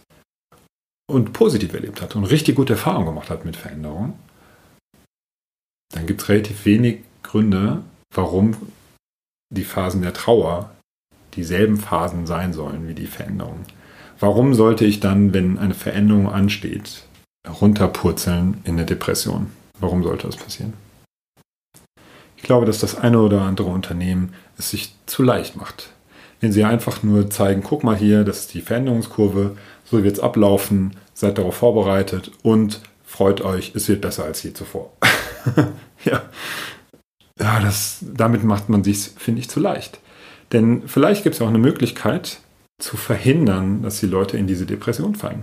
und 1.06 1.32
positiv 1.32 1.72
erlebt 1.74 2.00
hat 2.00 2.16
und 2.16 2.24
richtig 2.24 2.56
gute 2.56 2.72
Erfahrungen 2.74 3.06
gemacht 3.06 3.30
hat 3.30 3.44
mit 3.44 3.56
Veränderung, 3.56 4.18
dann 5.92 6.06
gibt 6.06 6.22
es 6.22 6.28
relativ 6.28 6.64
wenig 6.64 7.00
Gründe, 7.22 7.82
warum 8.14 8.56
die 9.50 9.64
Phasen 9.64 10.02
der 10.02 10.12
Trauer 10.12 10.70
dieselben 11.36 11.76
Phasen 11.76 12.26
sein 12.26 12.52
sollen 12.52 12.88
wie 12.88 12.94
die 12.94 13.06
Veränderung. 13.06 13.60
Warum 14.20 14.54
sollte 14.54 14.84
ich 14.84 15.00
dann, 15.00 15.34
wenn 15.34 15.58
eine 15.58 15.74
Veränderung 15.74 16.30
ansteht, 16.30 17.04
runterpurzeln 17.48 18.60
in 18.64 18.76
der 18.76 18.86
Depression? 18.86 19.50
Warum 19.80 20.02
sollte 20.02 20.26
das 20.26 20.36
passieren? 20.36 20.74
Ich 22.36 22.42
glaube, 22.44 22.66
dass 22.66 22.78
das 22.78 22.96
eine 22.96 23.20
oder 23.20 23.42
andere 23.42 23.68
Unternehmen 23.68 24.34
es 24.58 24.70
sich 24.70 24.94
zu 25.06 25.22
leicht 25.22 25.56
macht. 25.56 25.90
Wenn 26.40 26.52
sie 26.52 26.64
einfach 26.64 27.02
nur 27.02 27.30
zeigen, 27.30 27.62
guck 27.62 27.84
mal 27.84 27.96
hier, 27.96 28.22
das 28.22 28.40
ist 28.40 28.54
die 28.54 28.60
Veränderungskurve, 28.60 29.56
so 29.84 30.04
wird 30.04 30.16
es 30.16 30.22
ablaufen, 30.22 30.96
seid 31.14 31.38
darauf 31.38 31.56
vorbereitet 31.56 32.32
und 32.42 32.80
freut 33.04 33.40
euch, 33.40 33.72
es 33.74 33.88
wird 33.88 34.02
besser 34.02 34.24
als 34.24 34.42
je 34.42 34.52
zuvor. 34.52 34.92
ja, 36.04 36.22
ja 37.40 37.60
das, 37.60 37.98
damit 38.14 38.44
macht 38.44 38.68
man 38.68 38.84
sich, 38.84 39.10
finde 39.16 39.40
ich, 39.40 39.48
zu 39.48 39.60
leicht. 39.60 40.00
Denn 40.52 40.82
vielleicht 40.86 41.24
gibt 41.24 41.34
es 41.34 41.42
auch 41.42 41.48
eine 41.48 41.58
Möglichkeit 41.58 42.40
zu 42.78 42.96
verhindern, 42.96 43.82
dass 43.82 44.00
die 44.00 44.06
Leute 44.06 44.36
in 44.36 44.46
diese 44.46 44.66
Depression 44.66 45.14
fallen. 45.14 45.42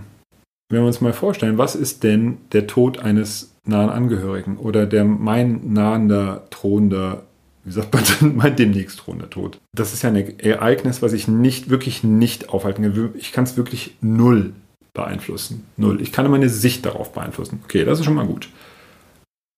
Wenn 0.70 0.80
wir 0.80 0.86
uns 0.86 1.00
mal 1.00 1.12
vorstellen, 1.12 1.58
was 1.58 1.74
ist 1.74 2.02
denn 2.02 2.38
der 2.52 2.66
Tod 2.66 2.98
eines 2.98 3.54
nahen 3.64 3.90
Angehörigen 3.90 4.56
oder 4.56 4.86
der 4.86 5.04
mein 5.04 5.72
nahender, 5.72 6.46
drohender, 6.50 7.24
wie 7.64 7.72
sagt 7.72 7.92
man 7.92 8.04
denn, 8.04 8.36
mein 8.36 8.56
demnächst 8.56 9.04
drohender 9.04 9.28
Tod? 9.28 9.58
Das 9.74 9.92
ist 9.92 10.02
ja 10.02 10.10
ein 10.10 10.38
Ereignis, 10.38 11.02
was 11.02 11.12
ich 11.12 11.28
nicht, 11.28 11.68
wirklich 11.68 12.04
nicht 12.04 12.48
aufhalten 12.48 12.82
kann. 12.82 13.14
Ich 13.16 13.32
kann 13.32 13.44
es 13.44 13.56
wirklich 13.56 13.96
null 14.00 14.54
beeinflussen. 14.94 15.64
Null. 15.76 16.00
Ich 16.00 16.12
kann 16.12 16.30
meine 16.30 16.48
Sicht 16.48 16.84
darauf 16.86 17.12
beeinflussen. 17.12 17.60
Okay, 17.64 17.84
das 17.84 17.98
ist 17.98 18.04
schon 18.04 18.14
mal 18.14 18.26
gut. 18.26 18.48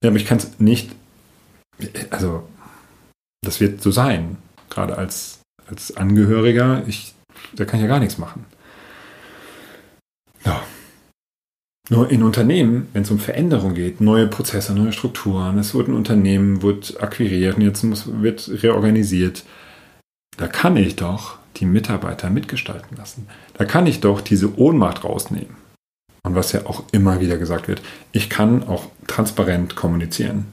Ja, 0.03 0.11
aber 0.11 0.17
ich 0.17 0.27
kann 0.27 0.39
es 0.39 0.59
nicht, 0.59 0.91
also 2.11 2.49
das 3.43 3.61
wird 3.61 3.83
so 3.83 3.91
sein, 3.91 4.39
gerade 4.71 4.97
als, 4.97 5.41
als 5.67 5.97
Angehöriger, 5.97 6.83
ich, 6.87 7.15
da 7.55 7.65
kann 7.65 7.79
ich 7.79 7.83
ja 7.83 7.89
gar 7.89 8.01
nichts 8.01 8.19
machen. 8.19 8.45
Ja. 10.45 10.63
Nur 11.91 12.11
in 12.11 12.23
Unternehmen, 12.23 12.89
wenn 12.95 13.03
es 13.03 13.11
um 13.11 13.19
Veränderung 13.19 13.75
geht, 13.75 14.01
neue 14.01 14.27
Prozesse, 14.27 14.75
neue 14.75 14.93
Strukturen, 14.93 15.59
es 15.59 15.75
wird 15.75 15.89
ein 15.89 15.95
Unternehmen, 15.95 16.63
wird 16.63 17.03
akquiriert 17.03 17.57
und 17.57 17.63
jetzt 17.63 17.83
muss, 17.83 18.23
wird 18.23 18.49
reorganisiert, 18.63 19.45
da 20.39 20.49
kann 20.49 20.77
ich 20.77 20.97
doch 20.97 21.37
die 21.57 21.67
Mitarbeiter 21.67 22.31
mitgestalten 22.31 22.97
lassen. 22.97 23.29
Da 23.57 23.65
kann 23.65 23.87
ich 23.87 24.01
doch 24.01 24.21
diese 24.23 24.59
Ohnmacht 24.59 25.05
rausnehmen. 25.05 25.57
Und 26.27 26.35
was 26.35 26.53
ja 26.53 26.65
auch 26.65 26.85
immer 26.91 27.21
wieder 27.21 27.37
gesagt 27.37 27.69
wird, 27.69 27.83
ich 28.13 28.31
kann 28.31 28.67
auch 28.67 28.87
transparent 29.07 29.77
kommunizieren 29.77 30.47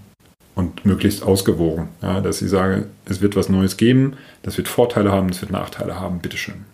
und 0.55 0.85
möglichst 0.85 1.23
ausgewogen, 1.23 1.89
ja, 2.01 2.21
dass 2.21 2.41
ich 2.41 2.49
sage, 2.49 2.87
es 3.05 3.21
wird 3.21 3.35
was 3.35 3.49
Neues 3.49 3.77
geben, 3.77 4.17
das 4.43 4.57
wird 4.57 4.67
Vorteile 4.67 5.11
haben, 5.11 5.29
das 5.29 5.41
wird 5.41 5.51
Nachteile 5.51 5.99
haben, 5.99 6.19
bitteschön. 6.19 6.65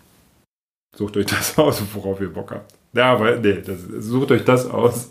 Sucht 0.96 1.18
euch 1.18 1.26
das 1.26 1.58
aus, 1.58 1.82
worauf 1.94 2.22
ihr 2.22 2.34
Bock 2.34 2.52
habt. 2.52 2.74
Ja, 2.94 3.14
aber 3.14 3.38
nee, 3.38 3.62
das, 3.66 3.82
sucht 4.00 4.32
euch 4.32 4.44
das 4.44 4.66
aus, 4.66 5.10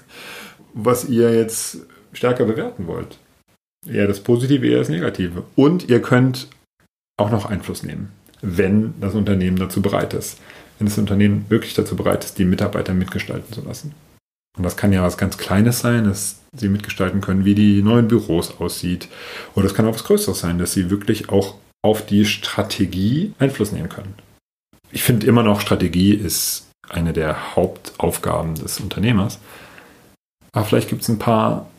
was 0.74 1.08
ihr 1.08 1.34
jetzt 1.34 1.78
stärker 2.12 2.44
bewerten 2.44 2.86
wollt. 2.86 3.18
Eher 3.86 4.08
das 4.08 4.20
Positive, 4.20 4.66
eher 4.66 4.78
das 4.78 4.88
Negative. 4.88 5.44
Und 5.54 5.88
ihr 5.88 6.02
könnt 6.02 6.48
auch 7.18 7.30
noch 7.30 7.46
Einfluss 7.46 7.82
nehmen, 7.82 8.10
wenn 8.42 8.94
das 9.00 9.14
Unternehmen 9.14 9.58
dazu 9.58 9.80
bereit 9.80 10.12
ist 10.14 10.38
wenn 10.78 10.86
das 10.86 10.98
Unternehmen 10.98 11.46
wirklich 11.48 11.74
dazu 11.74 11.96
bereit 11.96 12.24
ist, 12.24 12.38
die 12.38 12.44
Mitarbeiter 12.44 12.94
mitgestalten 12.94 13.52
zu 13.52 13.62
lassen. 13.62 13.94
Und 14.56 14.62
das 14.62 14.76
kann 14.76 14.92
ja 14.92 15.02
was 15.02 15.18
ganz 15.18 15.36
Kleines 15.36 15.80
sein, 15.80 16.04
dass 16.04 16.40
sie 16.54 16.68
mitgestalten 16.68 17.20
können, 17.20 17.44
wie 17.44 17.54
die 17.54 17.82
neuen 17.82 18.08
Büros 18.08 18.58
aussieht. 18.58 19.08
Oder 19.54 19.66
es 19.66 19.74
kann 19.74 19.86
auch 19.86 19.94
was 19.94 20.04
Größeres 20.04 20.40
sein, 20.40 20.58
dass 20.58 20.72
sie 20.72 20.90
wirklich 20.90 21.28
auch 21.28 21.56
auf 21.82 22.04
die 22.04 22.24
Strategie 22.24 23.34
Einfluss 23.38 23.72
nehmen 23.72 23.88
können. 23.88 24.14
Ich 24.90 25.02
finde 25.02 25.26
immer 25.26 25.42
noch, 25.42 25.60
Strategie 25.60 26.14
ist 26.14 26.68
eine 26.88 27.12
der 27.12 27.54
Hauptaufgaben 27.54 28.54
des 28.54 28.80
Unternehmers. 28.80 29.38
Aber 30.52 30.64
vielleicht 30.64 30.88
gibt 30.88 31.02
es 31.02 31.08
ein 31.08 31.18
paar 31.18 31.70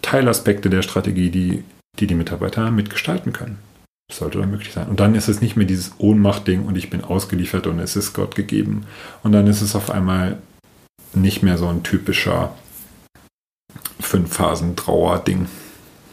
Teilaspekte 0.00 0.70
der 0.70 0.82
Strategie, 0.82 1.30
die, 1.30 1.64
die 1.98 2.06
die 2.06 2.14
Mitarbeiter 2.14 2.70
mitgestalten 2.70 3.32
können. 3.32 3.58
Das 4.08 4.18
sollte 4.18 4.38
doch 4.38 4.46
möglich 4.46 4.72
sein. 4.72 4.88
Und 4.88 5.00
dann 5.00 5.14
ist 5.14 5.28
es 5.28 5.40
nicht 5.40 5.56
mehr 5.56 5.66
dieses 5.66 5.94
Ohnmachtding 5.98 6.66
und 6.66 6.76
ich 6.76 6.90
bin 6.90 7.02
ausgeliefert 7.02 7.66
und 7.66 7.78
es 7.80 7.96
ist 7.96 8.12
Gott 8.12 8.34
gegeben. 8.34 8.86
Und 9.22 9.32
dann 9.32 9.46
ist 9.46 9.62
es 9.62 9.74
auf 9.74 9.90
einmal 9.90 10.38
nicht 11.16 11.42
mehr 11.42 11.58
so 11.58 11.68
ein 11.68 11.82
typischer 11.82 12.54
Fünf-Phasen-Trauer-Ding. 14.00 15.46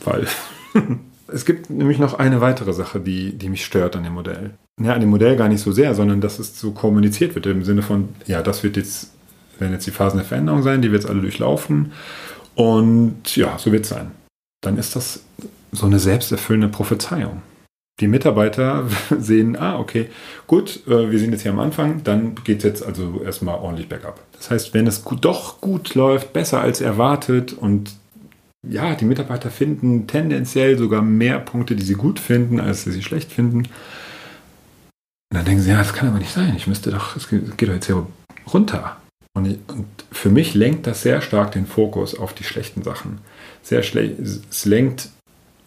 Weil 0.03 0.27
es 1.27 1.45
gibt 1.45 1.69
nämlich 1.69 1.99
noch 1.99 2.15
eine 2.15 2.41
weitere 2.41 2.73
Sache, 2.73 2.99
die, 2.99 3.37
die 3.37 3.49
mich 3.49 3.65
stört 3.65 3.95
an 3.95 4.03
dem 4.03 4.13
Modell. 4.13 4.51
Ja, 4.81 4.93
an 4.93 5.01
dem 5.01 5.09
Modell 5.09 5.35
gar 5.35 5.47
nicht 5.47 5.61
so 5.61 5.71
sehr, 5.71 5.93
sondern 5.95 6.21
dass 6.21 6.39
es 6.39 6.59
so 6.59 6.71
kommuniziert 6.71 7.35
wird 7.35 7.45
im 7.45 7.63
Sinne 7.63 7.83
von, 7.83 8.09
ja, 8.25 8.41
das 8.41 8.63
wird 8.63 8.77
jetzt, 8.77 9.11
werden 9.59 9.73
jetzt 9.73 9.85
die 9.85 9.91
Phasen 9.91 10.17
der 10.17 10.25
Veränderung 10.25 10.63
sein, 10.63 10.81
die 10.81 10.91
wird 10.91 11.03
jetzt 11.03 11.09
alle 11.09 11.21
durchlaufen. 11.21 11.91
Und 12.55 13.35
ja, 13.35 13.57
so 13.57 13.71
wird 13.71 13.83
es 13.83 13.89
sein. 13.89 14.11
Dann 14.61 14.77
ist 14.77 14.95
das 14.95 15.23
so 15.71 15.85
eine 15.85 15.99
selbsterfüllende 15.99 16.67
Prophezeiung 16.67 17.41
die 18.01 18.07
Mitarbeiter 18.07 18.87
sehen, 19.17 19.55
ah, 19.55 19.79
okay, 19.79 20.09
gut, 20.47 20.81
äh, 20.87 21.11
wir 21.11 21.19
sind 21.19 21.31
jetzt 21.31 21.43
hier 21.43 21.51
am 21.51 21.59
Anfang, 21.59 22.03
dann 22.03 22.35
geht 22.43 22.57
es 22.57 22.63
jetzt 22.63 22.85
also 22.85 23.21
erstmal 23.23 23.59
ordentlich 23.59 23.87
bergab. 23.87 24.19
Das 24.33 24.51
heißt, 24.51 24.73
wenn 24.73 24.87
es 24.87 25.03
gut, 25.03 25.23
doch 25.23 25.61
gut 25.61 25.95
läuft, 25.95 26.33
besser 26.33 26.59
als 26.59 26.81
erwartet 26.81 27.53
und 27.53 27.91
ja, 28.67 28.93
die 28.95 29.05
Mitarbeiter 29.05 29.49
finden 29.49 30.05
tendenziell 30.07 30.77
sogar 30.77 31.01
mehr 31.01 31.39
Punkte, 31.39 31.75
die 31.75 31.83
sie 31.83 31.95
gut 31.95 32.19
finden, 32.19 32.59
als 32.59 32.83
sie 32.83 33.01
schlecht 33.01 33.31
finden. 33.31 33.59
Und 33.59 33.69
dann 35.37 35.45
denken 35.45 35.61
sie, 35.61 35.71
ja, 35.71 35.77
das 35.77 35.93
kann 35.93 36.09
aber 36.09 36.19
nicht 36.19 36.33
sein. 36.33 36.53
Ich 36.57 36.67
müsste 36.67 36.91
doch, 36.91 37.15
es 37.15 37.27
geht 37.29 37.69
doch 37.69 37.73
jetzt 37.73 37.87
hier 37.87 38.05
runter. 38.53 38.97
Und, 39.33 39.47
und, 39.69 39.87
für 40.11 40.29
mich 40.29 40.53
lenkt 40.53 40.85
das 40.85 41.01
sehr 41.01 41.21
stark 41.21 41.53
den 41.53 41.65
Fokus 41.65 42.13
auf 42.13 42.33
die 42.33 42.43
schlechten 42.43 42.83
Sachen. 42.83 43.19
Sehr 43.63 43.81
schlecht, 43.81 44.19
es 44.19 44.65
lenkt 44.65 45.09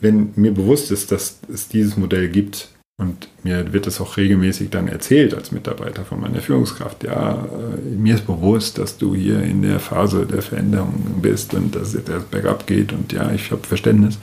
wenn 0.04 0.34
mir 0.36 0.52
bewusst 0.52 0.90
ist, 0.90 1.10
dass 1.10 1.38
es 1.52 1.68
dieses 1.68 1.96
Modell 1.96 2.28
gibt 2.28 2.68
und 3.00 3.28
mir 3.42 3.72
wird 3.72 3.86
es 3.86 4.00
auch 4.02 4.18
regelmäßig 4.18 4.68
dann 4.68 4.86
erzählt 4.86 5.34
als 5.34 5.50
Mitarbeiter 5.50 6.04
von 6.04 6.20
meiner 6.20 6.42
Führungskraft, 6.42 7.04
ja, 7.04 7.46
äh, 7.46 7.80
mir 7.96 8.14
ist 8.14 8.26
bewusst, 8.26 8.76
dass 8.76 8.98
du 8.98 9.14
hier 9.14 9.42
in 9.42 9.62
der 9.62 9.80
Phase 9.80 10.26
der 10.26 10.42
Veränderung 10.42 11.20
bist 11.22 11.54
und 11.54 11.74
dass 11.74 11.88
es 11.88 11.94
jetzt 11.94 12.10
erst 12.10 12.30
bergab 12.30 12.66
geht 12.66 12.92
und 12.92 13.12
ja, 13.12 13.32
ich 13.32 13.50
habe 13.50 13.66
Verständnis, 13.66 14.18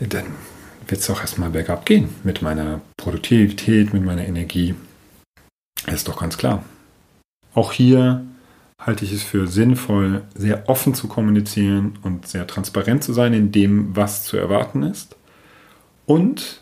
dann 0.00 0.24
wird 0.88 1.00
es 1.00 1.08
auch 1.08 1.20
erstmal 1.20 1.50
bergab 1.50 1.86
gehen 1.86 2.08
mit 2.24 2.42
meiner 2.42 2.80
Produktivität, 2.96 3.94
mit 3.94 4.04
meiner 4.04 4.26
Energie. 4.26 4.74
Das 5.86 5.94
ist 5.94 6.08
doch 6.08 6.18
ganz 6.18 6.36
klar. 6.36 6.64
Auch 7.54 7.72
hier 7.72 8.24
halte 8.80 9.04
ich 9.04 9.12
es 9.12 9.22
für 9.22 9.46
sinnvoll, 9.46 10.22
sehr 10.34 10.68
offen 10.68 10.94
zu 10.94 11.08
kommunizieren 11.08 11.98
und 12.02 12.26
sehr 12.26 12.46
transparent 12.46 13.02
zu 13.02 13.12
sein 13.12 13.32
in 13.32 13.52
dem, 13.52 13.96
was 13.96 14.24
zu 14.24 14.36
erwarten 14.36 14.82
ist. 14.82 15.16
Und 16.04 16.60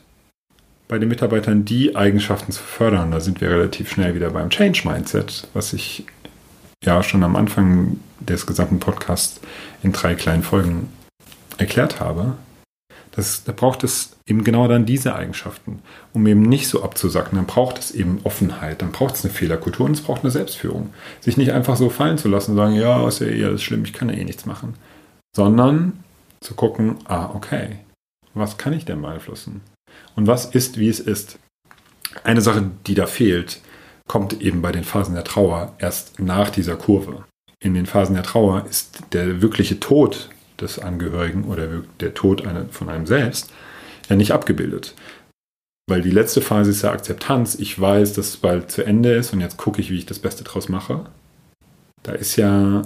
bei 0.89 0.99
den 0.99 1.09
Mitarbeitern 1.09 1.65
die 1.65 1.97
Eigenschaften 1.97 2.53
zu 2.53 2.63
fördern. 2.63 3.11
Da 3.11 3.21
sind 3.21 3.41
wir 3.41 3.51
relativ 3.51 3.91
schnell 3.91 4.15
wieder 4.15 4.31
beim 4.31 4.51
Change 4.51 4.83
Mindset, 4.85 5.49
was 5.55 5.73
ich 5.73 6.05
ja 6.85 7.03
schon 7.03 7.23
am 7.25 7.37
Anfang 7.37 7.99
des 8.21 8.47
gesamten 8.47 8.79
Podcasts 8.79 9.41
in 9.83 9.93
drei 9.93 10.15
kleinen 10.15 10.43
Folgen 10.43 10.89
erklärt 11.59 12.01
habe. 12.01 12.37
Das, 13.17 13.45
da 13.45 13.53
braucht 13.53 13.85
es 13.85 14.17
eben 14.27 14.43
genau 14.43 14.67
dann 14.67 14.87
diese 14.87 15.15
Eigenschaften, 15.15 15.83
um 16.13 16.27
eben 16.27 16.43
nicht 16.43 16.67
so 16.67 16.83
abzusacken. 16.83 17.37
Dann 17.37 17.47
braucht 17.47 17.79
es 17.79 17.93
eben 17.93 18.21
Offenheit, 18.25 18.83
dann 18.83 18.91
braucht 18.91 19.15
es 19.15 19.25
eine 19.25 19.33
Fehlerkultur 19.33 19.87
und 19.87 19.93
es 19.93 20.03
braucht 20.03 20.23
eine 20.23 20.33
Selbstführung. 20.33 20.93
Sich 21.21 21.37
nicht 21.37 21.53
einfach 21.53 21.77
so 21.77 21.91
fallen 21.91 22.19
zu 22.19 22.29
lassen 22.29 22.53
und 22.53 22.57
sagen, 22.57 22.75
ja, 22.75 23.07
ist 23.07 23.21
ja 23.21 23.29
eh 23.29 23.45
alles 23.45 23.63
schlimm, 23.63 23.85
ich 23.85 23.93
kann 23.93 24.09
ja 24.09 24.17
eh 24.17 24.25
nichts 24.25 24.47
machen. 24.47 24.75
Sondern 25.35 26.05
zu 26.41 26.55
gucken, 26.55 26.97
ah, 27.05 27.31
okay, 27.35 27.79
was 28.35 28.59
kann 28.59 28.73
ich 28.73 28.85
denn 28.85 29.01
beeinflussen? 29.01 29.61
Und 30.17 30.27
was 30.27 30.47
ist, 30.47 30.79
wie 30.79 30.89
es 30.89 30.99
ist? 30.99 31.39
Eine 32.25 32.41
Sache, 32.41 32.71
die 32.87 32.95
da 32.95 33.07
fehlt, 33.07 33.61
kommt 34.09 34.41
eben 34.41 34.61
bei 34.61 34.73
den 34.73 34.85
Phasen 34.85 35.15
der 35.15 35.25
Trauer 35.25 35.75
erst 35.79 36.19
nach 36.19 36.51
dieser 36.51 36.77
Kurve. 36.77 37.25
In 37.61 37.75
den 37.75 37.87
Phasen 37.87 38.15
der 38.15 38.25
Trauer 38.25 38.67
ist 38.69 39.01
der 39.13 39.41
wirkliche 39.41 39.81
Tod 39.81 40.31
des 40.61 40.79
Angehörigen 40.79 41.45
oder 41.45 41.83
der 42.01 42.15
Tod 42.15 42.45
von 42.71 42.89
einem 42.89 43.07
selbst 43.07 43.53
ja 44.09 44.17
nicht 44.17 44.33
abgebildet. 44.33 44.95
Weil 45.87 46.01
die 46.01 46.11
letzte 46.11 46.41
Phase 46.41 46.71
ist 46.71 46.83
ja 46.83 46.93
Akzeptanz. 46.93 47.57
Ich 47.57 47.79
weiß, 47.79 48.15
dass 48.15 48.29
es 48.29 48.37
bald 48.39 48.71
zu 48.71 48.85
Ende 48.85 49.13
ist 49.13 49.33
und 49.33 49.41
jetzt 49.41 49.59
gucke 49.59 49.81
ich, 49.81 49.91
wie 49.91 49.99
ich 49.99 50.07
das 50.07 50.19
Beste 50.19 50.45
draus 50.45 50.69
mache. 50.69 51.05
Da 52.03 52.13
ist 52.13 52.37
ja 52.37 52.83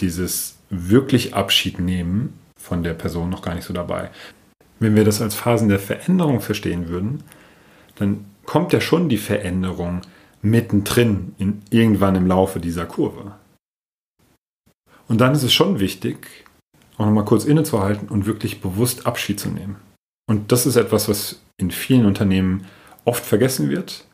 dieses 0.00 0.56
wirklich 0.70 1.34
Abschied 1.34 1.78
nehmen 1.78 2.38
von 2.56 2.82
der 2.82 2.94
Person 2.94 3.28
noch 3.28 3.42
gar 3.42 3.54
nicht 3.54 3.64
so 3.64 3.74
dabei. 3.74 4.10
Wenn 4.78 4.96
wir 4.96 5.04
das 5.04 5.20
als 5.20 5.34
Phasen 5.34 5.68
der 5.68 5.78
Veränderung 5.78 6.40
verstehen 6.40 6.88
würden, 6.88 7.22
dann 7.96 8.24
kommt 8.46 8.72
ja 8.72 8.80
schon 8.80 9.08
die 9.08 9.18
Veränderung 9.18 10.00
mittendrin, 10.40 11.34
in, 11.38 11.62
irgendwann 11.70 12.16
im 12.16 12.26
Laufe 12.26 12.60
dieser 12.60 12.86
Kurve. 12.86 13.32
Und 15.08 15.20
dann 15.20 15.32
ist 15.32 15.42
es 15.42 15.52
schon 15.52 15.80
wichtig, 15.80 16.44
auch 16.96 17.06
nochmal 17.06 17.24
kurz 17.24 17.44
innezuhalten 17.44 18.08
und 18.08 18.26
wirklich 18.26 18.60
bewusst 18.60 19.06
Abschied 19.06 19.40
zu 19.40 19.48
nehmen. 19.48 19.76
Und 20.28 20.52
das 20.52 20.66
ist 20.66 20.76
etwas, 20.76 21.08
was 21.08 21.40
in 21.58 21.70
vielen 21.70 22.06
Unternehmen 22.06 22.66
oft 23.04 23.24
vergessen 23.24 23.68
wird. 23.68 24.06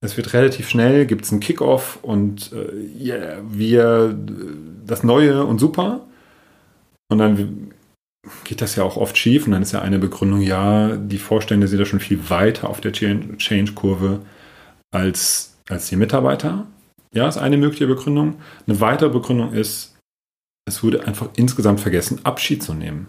Es 0.00 0.16
wird 0.16 0.34
relativ 0.34 0.68
schnell, 0.68 1.06
gibt 1.06 1.24
es 1.24 1.32
einen 1.32 1.40
Kickoff 1.40 1.98
und 2.02 2.52
äh, 2.52 3.02
yeah, 3.02 3.38
wir 3.48 4.16
das 4.86 5.02
Neue 5.02 5.44
und 5.44 5.58
super. 5.58 6.06
Und 7.10 7.18
dann 7.18 7.72
geht 8.44 8.60
das 8.60 8.76
ja 8.76 8.84
auch 8.84 8.96
oft 8.96 9.16
schief 9.16 9.46
und 9.46 9.52
dann 9.52 9.62
ist 9.62 9.72
ja 9.72 9.82
eine 9.82 9.98
Begründung, 9.98 10.40
ja, 10.40 10.96
die 10.96 11.18
Vorstände 11.18 11.68
sind 11.68 11.78
ja 11.78 11.84
schon 11.84 12.00
viel 12.00 12.30
weiter 12.30 12.68
auf 12.68 12.80
der 12.80 12.92
Change-Kurve 12.92 14.20
als, 14.90 15.56
als 15.68 15.88
die 15.88 15.96
Mitarbeiter. 15.96 16.66
Ja, 17.14 17.28
ist 17.28 17.38
eine 17.38 17.56
mögliche 17.56 17.86
Begründung. 17.86 18.36
Eine 18.66 18.80
weitere 18.80 19.08
Begründung 19.08 19.52
ist, 19.52 19.93
es 20.66 20.82
wurde 20.82 21.06
einfach 21.06 21.28
insgesamt 21.36 21.80
vergessen, 21.80 22.20
Abschied 22.24 22.62
zu 22.62 22.74
nehmen. 22.74 23.06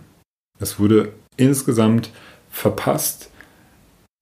Es 0.60 0.80
wurde 0.80 1.14
insgesamt 1.38 2.12
verpasst, 2.50 3.30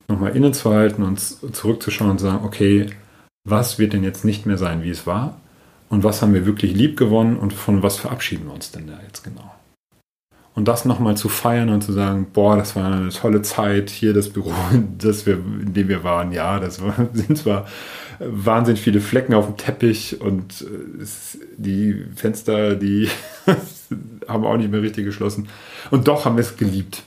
nochmal 0.07 0.35
innezuhalten 0.35 1.03
und 1.03 1.19
zurückzuschauen 1.19 2.11
und 2.11 2.19
zu 2.19 2.25
sagen, 2.25 2.45
okay, 2.45 2.89
was 3.47 3.79
wird 3.79 3.93
denn 3.93 4.03
jetzt 4.03 4.25
nicht 4.25 4.45
mehr 4.45 4.57
sein, 4.57 4.83
wie 4.83 4.89
es 4.89 5.05
war? 5.05 5.39
Und 5.89 6.03
was 6.03 6.21
haben 6.21 6.33
wir 6.33 6.45
wirklich 6.45 6.73
lieb 6.73 6.97
gewonnen 6.97 7.37
und 7.37 7.53
von 7.53 7.83
was 7.83 7.97
verabschieden 7.97 8.45
wir 8.45 8.53
uns 8.53 8.71
denn 8.71 8.87
da 8.87 8.99
jetzt 9.05 9.23
genau? 9.23 9.53
Und 10.55 10.67
das 10.67 10.85
nochmal 10.85 11.17
zu 11.17 11.29
feiern 11.29 11.69
und 11.69 11.83
zu 11.83 11.93
sagen, 11.93 12.27
boah, 12.31 12.57
das 12.57 12.75
war 12.75 12.85
eine 12.85 13.09
tolle 13.09 13.41
Zeit, 13.41 13.89
hier 13.89 14.13
das 14.13 14.29
Büro, 14.29 14.53
das 14.97 15.25
wir, 15.25 15.35
in 15.35 15.73
dem 15.73 15.87
wir 15.87 16.03
waren, 16.03 16.31
ja, 16.31 16.59
das 16.59 16.81
war, 16.81 16.93
sind 17.13 17.37
zwar 17.37 17.67
wahnsinnig 18.19 18.81
viele 18.81 19.01
Flecken 19.01 19.33
auf 19.33 19.45
dem 19.45 19.57
Teppich 19.57 20.21
und 20.21 20.61
äh, 20.61 21.05
die 21.57 22.05
Fenster, 22.15 22.75
die 22.75 23.09
haben 24.27 24.45
auch 24.45 24.57
nicht 24.57 24.71
mehr 24.71 24.81
richtig 24.81 25.05
geschlossen. 25.05 25.49
Und 25.91 26.07
doch 26.07 26.25
haben 26.25 26.35
wir 26.35 26.41
es 26.41 26.57
geliebt. 26.57 27.03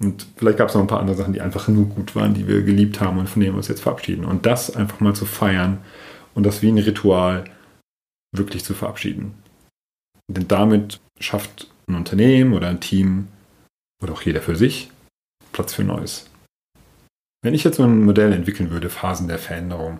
Und 0.00 0.26
vielleicht 0.36 0.58
gab 0.58 0.68
es 0.68 0.74
noch 0.74 0.82
ein 0.82 0.88
paar 0.88 1.00
andere 1.00 1.16
Sachen, 1.16 1.32
die 1.32 1.40
einfach 1.40 1.68
nur 1.68 1.86
gut 1.86 2.16
waren, 2.16 2.34
die 2.34 2.48
wir 2.48 2.62
geliebt 2.62 3.00
haben 3.00 3.18
und 3.18 3.28
von 3.28 3.40
denen 3.40 3.54
wir 3.54 3.58
uns 3.58 3.68
jetzt 3.68 3.82
verabschieden. 3.82 4.24
Und 4.24 4.44
das 4.44 4.74
einfach 4.74 5.00
mal 5.00 5.14
zu 5.14 5.24
feiern 5.24 5.78
und 6.34 6.44
das 6.44 6.62
wie 6.62 6.68
ein 6.68 6.78
Ritual 6.78 7.44
wirklich 8.36 8.64
zu 8.64 8.74
verabschieden. 8.74 9.34
Denn 10.28 10.48
damit 10.48 11.00
schafft 11.20 11.70
ein 11.86 11.94
Unternehmen 11.94 12.54
oder 12.54 12.68
ein 12.68 12.80
Team 12.80 13.28
oder 14.02 14.12
auch 14.12 14.22
jeder 14.22 14.42
für 14.42 14.56
sich 14.56 14.90
Platz 15.52 15.74
für 15.74 15.84
Neues. 15.84 16.28
Wenn 17.44 17.52
ich 17.52 17.62
jetzt 17.62 17.76
so 17.76 17.82
ein 17.82 18.04
Modell 18.04 18.32
entwickeln 18.32 18.70
würde, 18.70 18.88
Phasen 18.88 19.28
der 19.28 19.38
Veränderung, 19.38 19.98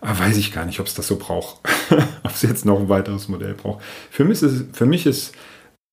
ah, 0.00 0.18
weiß 0.18 0.38
ich 0.38 0.50
gar 0.50 0.64
nicht, 0.64 0.80
ob 0.80 0.86
es 0.86 0.94
das 0.94 1.06
so 1.06 1.16
braucht. 1.16 1.60
ob 2.22 2.30
es 2.32 2.40
jetzt 2.40 2.64
noch 2.64 2.80
ein 2.80 2.88
weiteres 2.88 3.28
Modell 3.28 3.52
braucht. 3.52 3.84
Für 4.10 4.24
mich, 4.24 4.42
ist, 4.42 4.74
für 4.74 4.86
mich 4.86 5.04
ist 5.04 5.34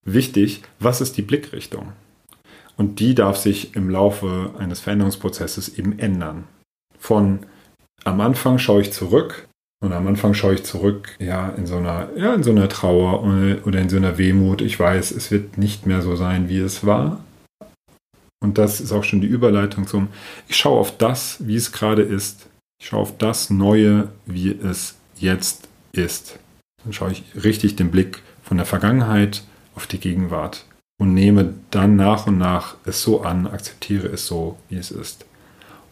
wichtig, 0.05 0.61
was 0.79 1.01
ist 1.01 1.17
die 1.17 1.23
Blickrichtung? 1.23 1.91
Und 2.77 3.01
die 3.01 3.15
darf 3.15 3.35
sich 3.35 3.75
im 3.75 3.89
Laufe 3.89 4.55
eines 4.57 4.79
Veränderungsprozesses 4.79 5.77
eben 5.77 5.99
ändern. 5.99 6.45
Von 6.97 7.39
am 8.05 8.21
Anfang 8.21 8.57
schaue 8.57 8.79
ich 8.79 8.93
zurück 8.93 9.45
und 9.81 9.91
am 9.91 10.07
Anfang 10.07 10.33
schaue 10.33 10.53
ich 10.53 10.63
zurück, 10.63 11.17
ja, 11.19 11.49
in 11.49 11.65
so 11.65 11.75
einer, 11.75 12.07
ja, 12.15 12.33
in 12.33 12.43
so 12.43 12.51
einer 12.51 12.69
Trauer 12.69 13.23
oder 13.65 13.81
in 13.81 13.89
so 13.89 13.97
einer 13.97 14.17
Wehmut. 14.17 14.61
Ich 14.61 14.79
weiß, 14.79 15.11
es 15.11 15.31
wird 15.31 15.57
nicht 15.57 15.85
mehr 15.85 16.01
so 16.01 16.15
sein, 16.15 16.47
wie 16.47 16.59
es 16.59 16.85
war. 16.85 17.25
Und 18.39 18.57
das 18.57 18.79
ist 18.79 18.91
auch 18.91 19.03
schon 19.03 19.21
die 19.21 19.27
Überleitung 19.27 19.87
zum, 19.87 20.09
ich 20.47 20.57
schaue 20.57 20.79
auf 20.79 20.97
das, 20.97 21.47
wie 21.47 21.55
es 21.55 21.71
gerade 21.71 22.03
ist. 22.03 22.47
Ich 22.79 22.87
schaue 22.87 23.01
auf 23.01 23.17
das 23.17 23.49
Neue, 23.49 24.09
wie 24.25 24.51
es 24.51 24.95
jetzt 25.15 25.67
ist. 25.91 26.39
Dann 26.83 26.93
schaue 26.93 27.11
ich 27.11 27.23
richtig 27.43 27.75
den 27.75 27.89
Blick 27.89 28.21
von 28.43 28.57
der 28.57 28.65
Vergangenheit 28.65 29.43
auf 29.75 29.87
die 29.87 29.99
Gegenwart 29.99 30.65
und 30.99 31.13
nehme 31.13 31.55
dann 31.71 31.95
nach 31.95 32.27
und 32.27 32.37
nach 32.37 32.75
es 32.85 33.01
so 33.01 33.21
an, 33.21 33.47
akzeptiere 33.47 34.07
es 34.07 34.27
so, 34.27 34.57
wie 34.69 34.77
es 34.77 34.91
ist. 34.91 35.25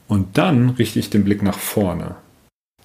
Und 0.07 0.37
dann 0.37 0.71
richte 0.71 0.99
ich 0.99 1.09
den 1.09 1.23
Blick 1.23 1.41
nach 1.41 1.57
vorne. 1.57 2.15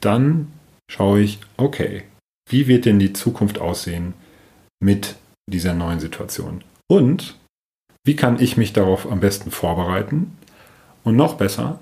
Dann 0.00 0.50
schaue 0.90 1.20
ich, 1.20 1.38
okay, 1.56 2.04
wie 2.48 2.66
wird 2.66 2.86
denn 2.86 2.98
die 2.98 3.12
Zukunft 3.12 3.58
aussehen 3.58 4.14
mit 4.82 5.16
dieser 5.46 5.74
neuen 5.74 6.00
Situation? 6.00 6.64
Und 6.88 7.38
wie 8.04 8.16
kann 8.16 8.40
ich 8.40 8.56
mich 8.56 8.72
darauf 8.72 9.10
am 9.10 9.20
besten 9.20 9.50
vorbereiten? 9.50 10.36
Und 11.04 11.16
noch 11.16 11.34
besser, 11.34 11.80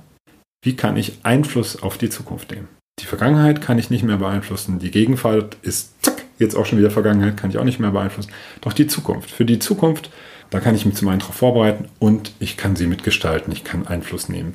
wie 0.64 0.76
kann 0.76 0.96
ich 0.96 1.18
Einfluss 1.22 1.82
auf 1.82 1.98
die 1.98 2.10
Zukunft 2.10 2.50
nehmen? 2.50 2.68
Die 3.00 3.06
Vergangenheit 3.06 3.60
kann 3.60 3.78
ich 3.78 3.90
nicht 3.90 4.02
mehr 4.02 4.16
beeinflussen. 4.16 4.78
Die 4.80 4.90
Gegenwart 4.90 5.56
ist 5.62 6.02
zack, 6.04 6.24
jetzt 6.38 6.56
auch 6.56 6.66
schon 6.66 6.78
wieder 6.78 6.90
Vergangenheit, 6.90 7.36
kann 7.36 7.50
ich 7.50 7.58
auch 7.58 7.64
nicht 7.64 7.78
mehr 7.78 7.92
beeinflussen. 7.92 8.32
Doch 8.60 8.72
die 8.72 8.88
Zukunft. 8.88 9.30
Für 9.30 9.44
die 9.44 9.60
Zukunft, 9.60 10.10
da 10.50 10.58
kann 10.58 10.74
ich 10.74 10.84
mich 10.84 10.96
zum 10.96 11.08
einen 11.08 11.20
darauf 11.20 11.36
vorbereiten 11.36 11.88
und 12.00 12.32
ich 12.40 12.56
kann 12.56 12.74
sie 12.74 12.86
mitgestalten. 12.86 13.52
Ich 13.52 13.62
kann 13.62 13.86
Einfluss 13.86 14.28
nehmen, 14.28 14.54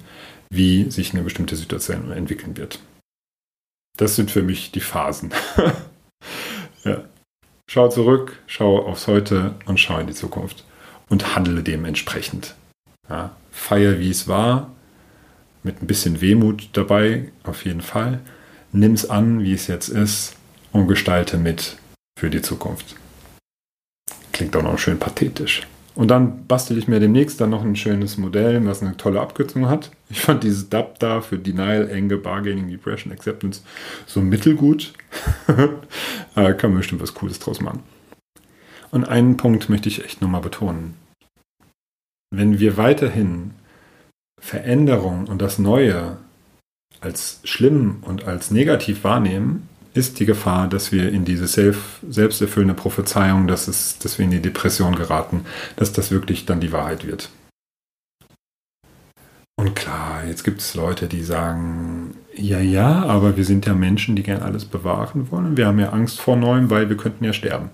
wie 0.49 0.91
sich 0.91 1.13
eine 1.13 1.23
bestimmte 1.23 1.55
Situation 1.55 2.11
entwickeln 2.11 2.57
wird. 2.57 2.79
Das 3.97 4.15
sind 4.15 4.31
für 4.31 4.41
mich 4.41 4.71
die 4.71 4.81
Phasen. 4.81 5.31
ja. 6.83 7.03
Schau 7.69 7.87
zurück, 7.87 8.41
schau 8.47 8.85
aufs 8.85 9.07
Heute 9.07 9.55
und 9.65 9.79
schau 9.79 9.99
in 9.99 10.07
die 10.07 10.13
Zukunft 10.13 10.65
und 11.13 11.35
handle 11.35 11.61
dementsprechend. 11.61 12.55
Ja. 13.07 13.35
Feier, 13.51 13.99
wie 13.99 14.09
es 14.09 14.27
war, 14.27 14.71
mit 15.61 15.79
ein 15.79 15.85
bisschen 15.85 16.21
Wehmut 16.21 16.69
dabei, 16.73 17.31
auf 17.43 17.65
jeden 17.65 17.81
Fall. 17.81 18.19
Nimm 18.71 18.93
es 18.93 19.07
an, 19.07 19.43
wie 19.43 19.53
es 19.53 19.67
jetzt 19.67 19.89
ist 19.89 20.35
und 20.71 20.87
gestalte 20.87 21.37
mit 21.37 21.77
für 22.19 22.31
die 22.31 22.41
Zukunft. 22.41 22.95
Klingt 24.31 24.55
auch 24.55 24.63
noch 24.63 24.79
schön 24.79 24.97
pathetisch. 24.97 25.67
Und 25.93 26.07
dann 26.07 26.47
bastel 26.47 26.79
ich 26.79 26.87
mir 26.87 26.99
demnächst 26.99 27.39
dann 27.39 27.51
noch 27.51 27.61
ein 27.61 27.75
schönes 27.75 28.17
Modell, 28.17 28.65
was 28.65 28.81
eine 28.81 28.97
tolle 28.97 29.21
Abkürzung 29.21 29.69
hat. 29.69 29.91
Ich 30.09 30.21
fand 30.21 30.43
dieses 30.43 30.69
DAP 30.69 30.97
da 30.97 31.21
für 31.21 31.37
Denial, 31.37 31.91
Anger, 31.93 32.17
Bargaining, 32.17 32.71
Depression, 32.71 33.13
Acceptance 33.13 33.61
so 34.07 34.19
mittelgut. 34.19 34.93
kann 35.45 36.57
man 36.63 36.77
bestimmt 36.77 37.03
was 37.03 37.13
Cooles 37.13 37.37
draus 37.37 37.61
machen. 37.61 37.83
Und 38.89 39.05
einen 39.05 39.37
Punkt 39.37 39.69
möchte 39.69 39.89
ich 39.89 40.03
echt 40.03 40.23
nochmal 40.23 40.41
betonen. 40.41 41.02
Wenn 42.35 42.57
wir 42.57 42.77
weiterhin 42.77 43.51
Veränderung 44.41 45.27
und 45.27 45.39
das 45.39 45.59
Neue 45.59 46.17
als 46.99 47.39
schlimm 47.43 47.97
und 48.01 48.25
als 48.25 48.49
negativ 48.49 49.03
wahrnehmen, 49.03 49.69
ist 49.93 50.19
die 50.19 50.25
Gefahr, 50.25 50.67
dass 50.67 50.91
wir 50.91 51.11
in 51.11 51.25
diese 51.25 51.45
selbst, 51.45 51.83
selbsterfüllende 52.09 52.73
Prophezeiung, 52.73 53.45
dass, 53.45 53.67
es, 53.67 53.99
dass 53.99 54.17
wir 54.17 54.25
in 54.25 54.31
die 54.31 54.41
Depression 54.41 54.95
geraten, 54.95 55.45
dass 55.75 55.93
das 55.93 56.09
wirklich 56.09 56.47
dann 56.47 56.59
die 56.59 56.71
Wahrheit 56.71 57.05
wird. 57.05 57.29
Und 59.55 59.75
klar, 59.75 60.23
jetzt 60.27 60.43
gibt 60.43 60.61
es 60.61 60.73
Leute, 60.73 61.07
die 61.07 61.21
sagen, 61.21 62.15
ja, 62.35 62.59
ja, 62.59 63.03
aber 63.03 63.37
wir 63.37 63.45
sind 63.45 63.67
ja 63.67 63.75
Menschen, 63.75 64.15
die 64.15 64.23
gern 64.23 64.41
alles 64.41 64.65
bewahren 64.65 65.29
wollen. 65.29 65.55
Wir 65.55 65.67
haben 65.67 65.79
ja 65.79 65.89
Angst 65.89 66.19
vor 66.19 66.35
Neuem, 66.35 66.71
weil 66.71 66.89
wir 66.89 66.97
könnten 66.97 67.25
ja 67.25 67.31
sterben. 67.31 67.69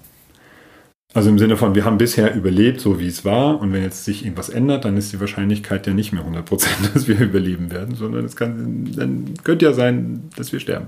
Also 1.13 1.29
im 1.29 1.39
Sinne 1.39 1.57
von, 1.57 1.73
wir 1.73 1.85
haben 1.85 1.97
bisher 1.97 2.35
überlebt, 2.35 2.79
so 2.79 2.99
wie 2.99 3.07
es 3.07 3.25
war, 3.25 3.59
und 3.59 3.73
wenn 3.73 3.81
jetzt 3.81 4.05
sich 4.05 4.23
irgendwas 4.23 4.49
ändert, 4.49 4.85
dann 4.85 4.95
ist 4.95 5.11
die 5.11 5.19
Wahrscheinlichkeit 5.19 5.87
ja 5.87 5.93
nicht 5.93 6.13
mehr 6.13 6.23
100%, 6.23 6.67
dass 6.93 7.07
wir 7.07 7.19
überleben 7.19 7.71
werden, 7.71 7.95
sondern 7.95 8.25
es 8.25 8.35
kann, 8.35 8.91
dann 8.95 9.33
könnte 9.43 9.65
ja 9.65 9.73
sein, 9.73 10.29
dass 10.35 10.51
wir 10.51 10.59
sterben. 10.59 10.87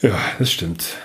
Ja, 0.00 0.18
das 0.38 0.50
stimmt. 0.50 0.96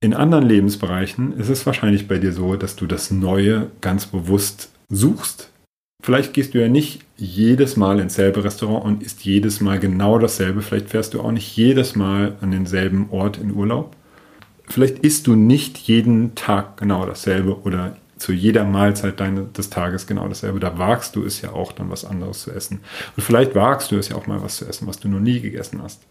In 0.00 0.14
anderen 0.14 0.48
Lebensbereichen 0.48 1.36
ist 1.36 1.48
es 1.48 1.66
wahrscheinlich 1.66 2.08
bei 2.08 2.18
dir 2.18 2.32
so, 2.32 2.56
dass 2.56 2.76
du 2.76 2.86
das 2.86 3.10
Neue 3.10 3.70
ganz 3.80 4.06
bewusst 4.06 4.70
suchst. 4.88 5.50
Vielleicht 6.02 6.32
gehst 6.32 6.54
du 6.54 6.60
ja 6.60 6.68
nicht 6.68 7.00
jedes 7.16 7.76
Mal 7.76 8.00
ins 8.00 8.14
selbe 8.14 8.42
Restaurant 8.42 8.84
und 8.84 9.02
isst 9.02 9.22
jedes 9.24 9.60
Mal 9.60 9.78
genau 9.78 10.18
dasselbe. 10.18 10.62
Vielleicht 10.62 10.88
fährst 10.88 11.12
du 11.12 11.20
auch 11.20 11.32
nicht 11.32 11.54
jedes 11.54 11.96
Mal 11.96 12.36
an 12.40 12.52
denselben 12.52 13.10
Ort 13.10 13.36
in 13.36 13.54
Urlaub. 13.54 13.94
Vielleicht 14.70 15.00
isst 15.00 15.26
du 15.26 15.34
nicht 15.34 15.78
jeden 15.78 16.36
Tag 16.36 16.76
genau 16.76 17.04
dasselbe 17.04 17.60
oder 17.62 17.96
zu 18.18 18.32
jeder 18.32 18.64
Mahlzeit 18.64 19.18
deine, 19.18 19.44
des 19.44 19.70
Tages 19.70 20.06
genau 20.06 20.28
dasselbe. 20.28 20.60
Da 20.60 20.78
wagst 20.78 21.16
du 21.16 21.24
es 21.24 21.40
ja 21.40 21.52
auch 21.52 21.72
dann 21.72 21.90
was 21.90 22.04
anderes 22.04 22.42
zu 22.42 22.52
essen. 22.52 22.80
Und 23.16 23.22
vielleicht 23.22 23.54
wagst 23.54 23.90
du 23.90 23.96
es 23.96 24.10
ja 24.10 24.16
auch 24.16 24.26
mal 24.26 24.42
was 24.42 24.58
zu 24.58 24.66
essen, 24.66 24.86
was 24.86 25.00
du 25.00 25.08
noch 25.08 25.18
nie 25.18 25.40
gegessen 25.40 25.82
hast. 25.82 26.02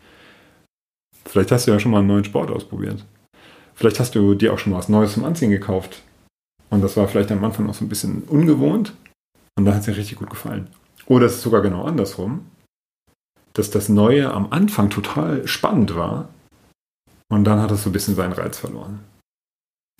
Vielleicht 1.25 1.51
hast 1.51 1.67
du 1.67 1.71
ja 1.71 1.79
schon 1.79 1.91
mal 1.91 1.99
einen 1.99 2.07
neuen 2.07 2.25
Sport 2.25 2.51
ausprobiert. 2.51 3.05
Vielleicht 3.75 3.99
hast 3.99 4.15
du 4.15 4.33
dir 4.33 4.51
auch 4.51 4.59
schon 4.59 4.73
mal 4.73 4.79
was 4.79 4.89
Neues 4.89 5.13
zum 5.13 5.23
Anziehen 5.23 5.51
gekauft. 5.51 6.01
Und 6.69 6.81
das 6.81 6.97
war 6.97 7.07
vielleicht 7.07 7.31
am 7.31 7.43
Anfang 7.43 7.69
auch 7.69 7.73
so 7.73 7.85
ein 7.85 7.89
bisschen 7.89 8.23
ungewohnt. 8.23 8.93
Und 9.55 9.65
da 9.65 9.73
hat 9.73 9.81
es 9.81 9.87
ihr 9.87 9.95
richtig 9.95 10.17
gut 10.17 10.29
gefallen. 10.29 10.67
Oder 11.05 11.27
es 11.27 11.35
ist 11.35 11.43
sogar 11.43 11.61
genau 11.61 11.83
andersrum, 11.83 12.45
dass 13.53 13.69
das 13.69 13.87
Neue 13.87 14.33
am 14.33 14.51
Anfang 14.51 14.89
total 14.89 15.47
spannend 15.47 15.95
war 15.95 16.29
und 17.29 17.43
dann 17.45 17.61
hat 17.61 17.71
es 17.71 17.83
so 17.83 17.89
ein 17.89 17.93
bisschen 17.93 18.15
seinen 18.15 18.33
Reiz 18.33 18.57
verloren. 18.57 18.99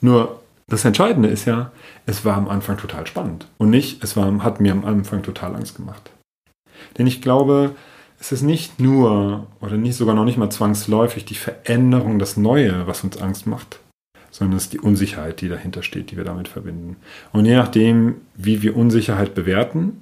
Nur 0.02 0.42
das 0.68 0.86
Entscheidende 0.86 1.30
ist 1.30 1.46
ja, 1.46 1.72
es 2.06 2.26
war 2.26 2.38
am 2.38 2.48
Anfang 2.48 2.78
total 2.78 3.08
spannend 3.08 3.48
und 3.58 3.70
nicht, 3.70 4.04
es 4.04 4.16
war, 4.16 4.44
hat 4.44 4.60
mir 4.60 4.72
am 4.72 4.86
Anfang 4.86 5.24
total 5.24 5.56
Angst 5.56 5.76
gemacht. 5.76 6.12
Denn 6.98 7.08
ich 7.08 7.22
glaube, 7.22 7.76
es 8.20 8.32
ist 8.32 8.42
nicht 8.42 8.80
nur 8.80 9.48
oder 9.62 9.78
nicht 9.78 9.96
sogar 9.96 10.16
noch 10.16 10.26
nicht 10.26 10.38
mal 10.38 10.50
zwangsläufig 10.50 11.26
die 11.26 11.36
Veränderung, 11.36 12.20
das 12.20 12.38
Neue, 12.38 12.86
was 12.86 13.04
uns 13.04 13.18
Angst 13.18 13.48
macht, 13.48 13.80
sondern 14.32 14.58
es 14.58 14.66
ist 14.66 14.74
die 14.74 14.80
Unsicherheit, 14.80 15.42
die 15.42 15.50
dahinter 15.50 15.84
steht, 15.84 16.12
die 16.12 16.18
wir 16.18 16.24
damit 16.24 16.48
verbinden. 16.48 16.98
Und 17.32 17.46
je 17.46 17.56
nachdem, 17.56 18.22
wie 18.36 18.62
wir 18.62 18.76
Unsicherheit 18.76 19.34
bewerten, 19.36 20.02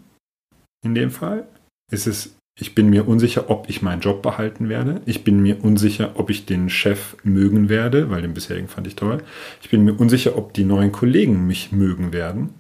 in 0.84 0.96
dem 0.96 1.12
Fall, 1.12 1.48
ist 1.92 2.08
es 2.08 2.37
ich 2.60 2.74
bin 2.74 2.90
mir 2.90 3.08
unsicher, 3.08 3.50
ob 3.50 3.70
ich 3.70 3.84
meinen 3.84 4.02
Job 4.02 4.24
behalten 4.24 4.68
werde. 4.68 5.02
Ich 5.06 5.24
bin 5.24 5.42
mir 5.42 5.64
unsicher, 5.64 6.12
ob 6.16 6.32
ich 6.32 6.48
den 6.48 6.70
Chef 6.70 7.16
mögen 7.24 7.70
werde, 7.70 8.10
weil 8.10 8.24
den 8.24 8.34
bisherigen 8.34 8.68
fand 8.68 8.88
ich 8.88 8.96
toll. 8.96 9.24
Ich 9.62 9.70
bin 9.70 9.86
mir 9.86 9.94
unsicher, 9.94 10.36
ob 10.36 10.54
die 10.54 10.66
neuen 10.66 10.92
Kollegen 10.92 11.46
mich 11.46 11.72
mögen 11.72 12.14
werden. 12.14 12.56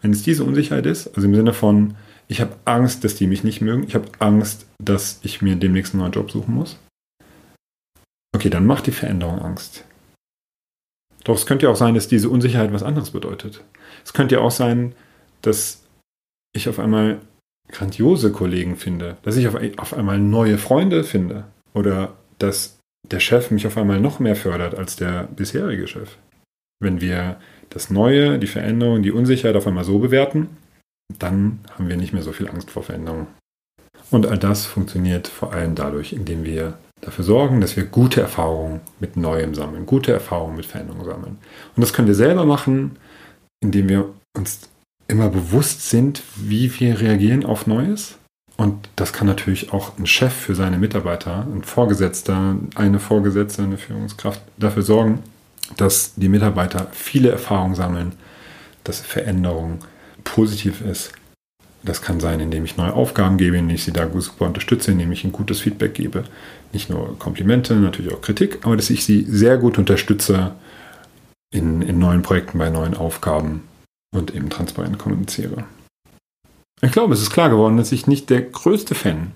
Wenn 0.00 0.12
es 0.12 0.22
diese 0.22 0.44
Unsicherheit 0.44 0.86
ist, 0.86 1.08
also 1.08 1.28
im 1.28 1.34
Sinne 1.34 1.52
von, 1.52 1.94
ich 2.26 2.40
habe 2.40 2.56
Angst, 2.64 3.04
dass 3.04 3.16
die 3.16 3.26
mich 3.26 3.44
nicht 3.44 3.60
mögen, 3.60 3.84
ich 3.84 3.94
habe 3.94 4.08
Angst, 4.18 4.66
dass 4.82 5.20
ich 5.22 5.42
mir 5.42 5.56
demnächst 5.56 5.92
einen 5.92 6.00
neuen 6.00 6.12
Job 6.12 6.30
suchen 6.30 6.54
muss. 6.54 6.78
Okay, 8.34 8.48
dann 8.48 8.64
macht 8.64 8.86
die 8.86 8.92
Veränderung 8.92 9.40
Angst. 9.40 9.84
Doch 11.24 11.34
es 11.34 11.44
könnte 11.44 11.66
ja 11.66 11.72
auch 11.72 11.76
sein, 11.76 11.94
dass 11.94 12.08
diese 12.08 12.30
Unsicherheit 12.30 12.72
was 12.72 12.82
anderes 12.82 13.10
bedeutet. 13.10 13.62
Es 14.04 14.14
könnte 14.14 14.36
ja 14.36 14.40
auch 14.40 14.50
sein, 14.50 14.94
dass 15.42 15.82
ich 16.54 16.70
auf 16.70 16.78
einmal 16.78 17.20
grandiose 17.70 18.32
Kollegen 18.32 18.76
finde, 18.76 19.16
dass 19.22 19.36
ich 19.36 19.48
auf, 19.48 19.56
auf 19.76 19.94
einmal 19.94 20.18
neue 20.18 20.58
Freunde 20.58 21.04
finde 21.04 21.44
oder 21.74 22.14
dass 22.38 22.78
der 23.08 23.20
Chef 23.20 23.50
mich 23.50 23.66
auf 23.66 23.76
einmal 23.76 24.00
noch 24.00 24.18
mehr 24.18 24.36
fördert 24.36 24.74
als 24.74 24.96
der 24.96 25.28
bisherige 25.34 25.86
Chef. 25.86 26.16
Wenn 26.80 27.00
wir 27.00 27.36
das 27.70 27.90
Neue, 27.90 28.38
die 28.38 28.46
Veränderung, 28.46 29.02
die 29.02 29.12
Unsicherheit 29.12 29.56
auf 29.56 29.66
einmal 29.66 29.84
so 29.84 29.98
bewerten, 29.98 30.48
dann 31.18 31.60
haben 31.76 31.88
wir 31.88 31.96
nicht 31.96 32.12
mehr 32.12 32.22
so 32.22 32.32
viel 32.32 32.48
Angst 32.48 32.70
vor 32.70 32.82
Veränderung. 32.82 33.26
Und 34.10 34.26
all 34.26 34.38
das 34.38 34.66
funktioniert 34.66 35.28
vor 35.28 35.52
allem 35.52 35.74
dadurch, 35.74 36.12
indem 36.12 36.44
wir 36.44 36.78
dafür 37.00 37.24
sorgen, 37.24 37.60
dass 37.60 37.76
wir 37.76 37.84
gute 37.84 38.20
Erfahrungen 38.20 38.80
mit 38.98 39.16
Neuem 39.16 39.54
sammeln, 39.54 39.86
gute 39.86 40.12
Erfahrungen 40.12 40.56
mit 40.56 40.66
Veränderungen 40.66 41.04
sammeln. 41.04 41.38
Und 41.76 41.80
das 41.80 41.92
können 41.92 42.08
wir 42.08 42.14
selber 42.14 42.44
machen, 42.44 42.96
indem 43.62 43.88
wir 43.88 44.10
uns 44.36 44.68
immer 45.10 45.28
bewusst 45.28 45.90
sind, 45.90 46.22
wie 46.36 46.80
wir 46.80 47.00
reagieren 47.00 47.44
auf 47.44 47.66
Neues. 47.66 48.16
Und 48.56 48.88
das 48.96 49.12
kann 49.12 49.26
natürlich 49.26 49.72
auch 49.72 49.98
ein 49.98 50.06
Chef 50.06 50.32
für 50.32 50.54
seine 50.54 50.78
Mitarbeiter, 50.78 51.46
ein 51.50 51.62
Vorgesetzter, 51.62 52.56
eine 52.74 52.98
Vorgesetzte, 52.98 53.62
eine 53.62 53.78
Führungskraft 53.78 54.42
dafür 54.58 54.82
sorgen, 54.82 55.20
dass 55.76 56.14
die 56.16 56.28
Mitarbeiter 56.28 56.88
viele 56.92 57.30
Erfahrungen 57.30 57.74
sammeln, 57.74 58.12
dass 58.84 59.00
Veränderung 59.00 59.78
positiv 60.24 60.82
ist. 60.82 61.12
Das 61.82 62.02
kann 62.02 62.20
sein, 62.20 62.40
indem 62.40 62.66
ich 62.66 62.76
neue 62.76 62.92
Aufgaben 62.92 63.38
gebe, 63.38 63.56
indem 63.56 63.76
ich 63.76 63.84
sie 63.84 63.92
da 63.92 64.06
super 64.20 64.46
unterstütze, 64.46 64.90
indem 64.90 65.12
ich 65.12 65.24
ein 65.24 65.32
gutes 65.32 65.60
Feedback 65.60 65.94
gebe. 65.94 66.24
Nicht 66.74 66.90
nur 66.90 67.18
Komplimente, 67.18 67.74
natürlich 67.76 68.12
auch 68.12 68.20
Kritik, 68.20 68.58
aber 68.62 68.76
dass 68.76 68.90
ich 68.90 69.04
sie 69.04 69.24
sehr 69.24 69.56
gut 69.56 69.78
unterstütze 69.78 70.52
in, 71.50 71.80
in 71.80 71.98
neuen 71.98 72.20
Projekten, 72.20 72.58
bei 72.58 72.68
neuen 72.68 72.94
Aufgaben, 72.94 73.62
und 74.14 74.34
eben 74.34 74.50
transparent 74.50 74.98
kommuniziere. 74.98 75.64
Ich 76.82 76.92
glaube, 76.92 77.14
es 77.14 77.22
ist 77.22 77.30
klar 77.30 77.50
geworden, 77.50 77.76
dass 77.76 77.92
ich 77.92 78.06
nicht 78.06 78.30
der 78.30 78.42
größte 78.42 78.94
Fan 78.94 79.32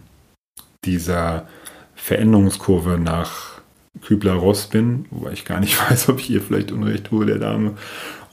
dieser 0.85 1.47
Veränderungskurve 1.95 2.99
nach 2.99 3.61
Kübler-Ross 4.03 4.69
bin, 4.69 5.07
wobei 5.11 5.33
ich 5.33 5.45
gar 5.45 5.61
nicht 5.61 5.79
weiß, 5.91 6.09
ob 6.09 6.19
ich 6.21 6.31
ihr 6.31 6.41
vielleicht 6.41 6.73
Unrecht 6.73 7.05
tue, 7.07 7.27
der 7.27 7.39
Dame. 7.39 7.77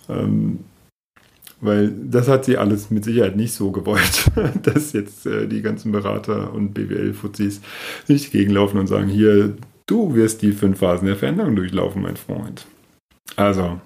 Ähm, 0.09 0.59
weil 1.61 1.91
das 1.91 2.27
hat 2.27 2.45
sie 2.45 2.57
alles 2.57 2.89
mit 2.89 3.03
Sicherheit 3.03 3.35
nicht 3.35 3.53
so 3.53 3.71
gewollt, 3.71 4.31
dass 4.63 4.93
jetzt 4.93 5.27
äh, 5.27 5.47
die 5.47 5.61
ganzen 5.61 5.91
Berater 5.91 6.53
und 6.53 6.73
BWL-Fuzis 6.73 7.61
nicht 8.07 8.31
gegenlaufen 8.31 8.79
und 8.79 8.87
sagen, 8.87 9.07
hier, 9.07 9.55
du 9.85 10.15
wirst 10.15 10.41
die 10.41 10.53
fünf 10.53 10.79
Phasen 10.79 11.05
der 11.05 11.17
Veränderung 11.17 11.55
durchlaufen, 11.55 12.01
mein 12.01 12.17
Freund. 12.17 12.65
Also, 13.35 13.79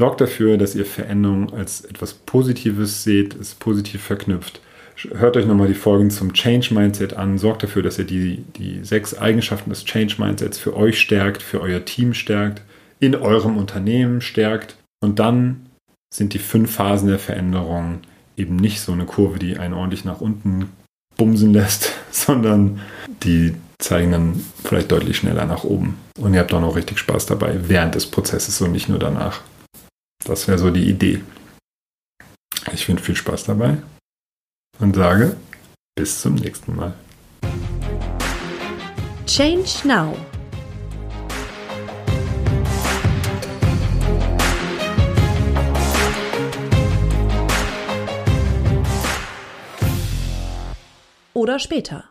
Sorgt 0.00 0.22
dafür, 0.22 0.56
dass 0.56 0.74
ihr 0.74 0.86
Veränderung 0.86 1.52
als 1.52 1.82
etwas 1.82 2.14
Positives 2.14 3.04
seht, 3.04 3.38
es 3.38 3.54
positiv 3.54 4.00
verknüpft. 4.00 4.62
Hört 5.12 5.36
euch 5.36 5.44
nochmal 5.44 5.68
die 5.68 5.74
Folgen 5.74 6.08
zum 6.08 6.32
Change 6.32 6.72
Mindset 6.72 7.12
an. 7.12 7.36
Sorgt 7.36 7.64
dafür, 7.64 7.82
dass 7.82 7.98
ihr 7.98 8.06
die, 8.06 8.42
die 8.56 8.82
sechs 8.82 9.18
Eigenschaften 9.18 9.68
des 9.68 9.84
Change 9.84 10.14
Mindsets 10.16 10.56
für 10.56 10.74
euch 10.74 10.98
stärkt, 10.98 11.42
für 11.42 11.60
euer 11.60 11.84
Team 11.84 12.14
stärkt, 12.14 12.62
in 12.98 13.14
eurem 13.14 13.58
Unternehmen 13.58 14.22
stärkt. 14.22 14.76
Und 15.02 15.18
dann 15.18 15.66
sind 16.08 16.32
die 16.32 16.38
fünf 16.38 16.70
Phasen 16.76 17.10
der 17.10 17.18
Veränderung 17.18 17.98
eben 18.38 18.56
nicht 18.56 18.80
so 18.80 18.92
eine 18.92 19.04
Kurve, 19.04 19.38
die 19.38 19.58
einen 19.58 19.74
ordentlich 19.74 20.06
nach 20.06 20.22
unten 20.22 20.70
bumsen 21.18 21.52
lässt, 21.52 21.92
sondern 22.10 22.80
die 23.22 23.54
zeigen 23.78 24.12
dann 24.12 24.44
vielleicht 24.64 24.90
deutlich 24.90 25.18
schneller 25.18 25.44
nach 25.44 25.64
oben. 25.64 25.98
Und 26.18 26.32
ihr 26.32 26.40
habt 26.40 26.54
auch 26.54 26.60
noch 26.62 26.76
richtig 26.76 26.98
Spaß 26.98 27.26
dabei 27.26 27.68
während 27.68 27.96
des 27.96 28.06
Prozesses 28.06 28.62
und 28.62 28.72
nicht 28.72 28.88
nur 28.88 28.98
danach. 28.98 29.42
Das 30.24 30.46
wäre 30.46 30.58
so 30.58 30.70
die 30.70 30.88
Idee. 30.88 31.22
Ich 32.72 32.88
wünsche 32.88 33.04
viel 33.04 33.16
Spaß 33.16 33.44
dabei 33.44 33.78
und 34.78 34.94
sage 34.94 35.36
bis 35.96 36.20
zum 36.20 36.34
nächsten 36.34 36.76
Mal. 36.76 36.94
Change 39.26 39.70
Now. 39.84 40.16
Oder 51.32 51.58
später. 51.58 52.04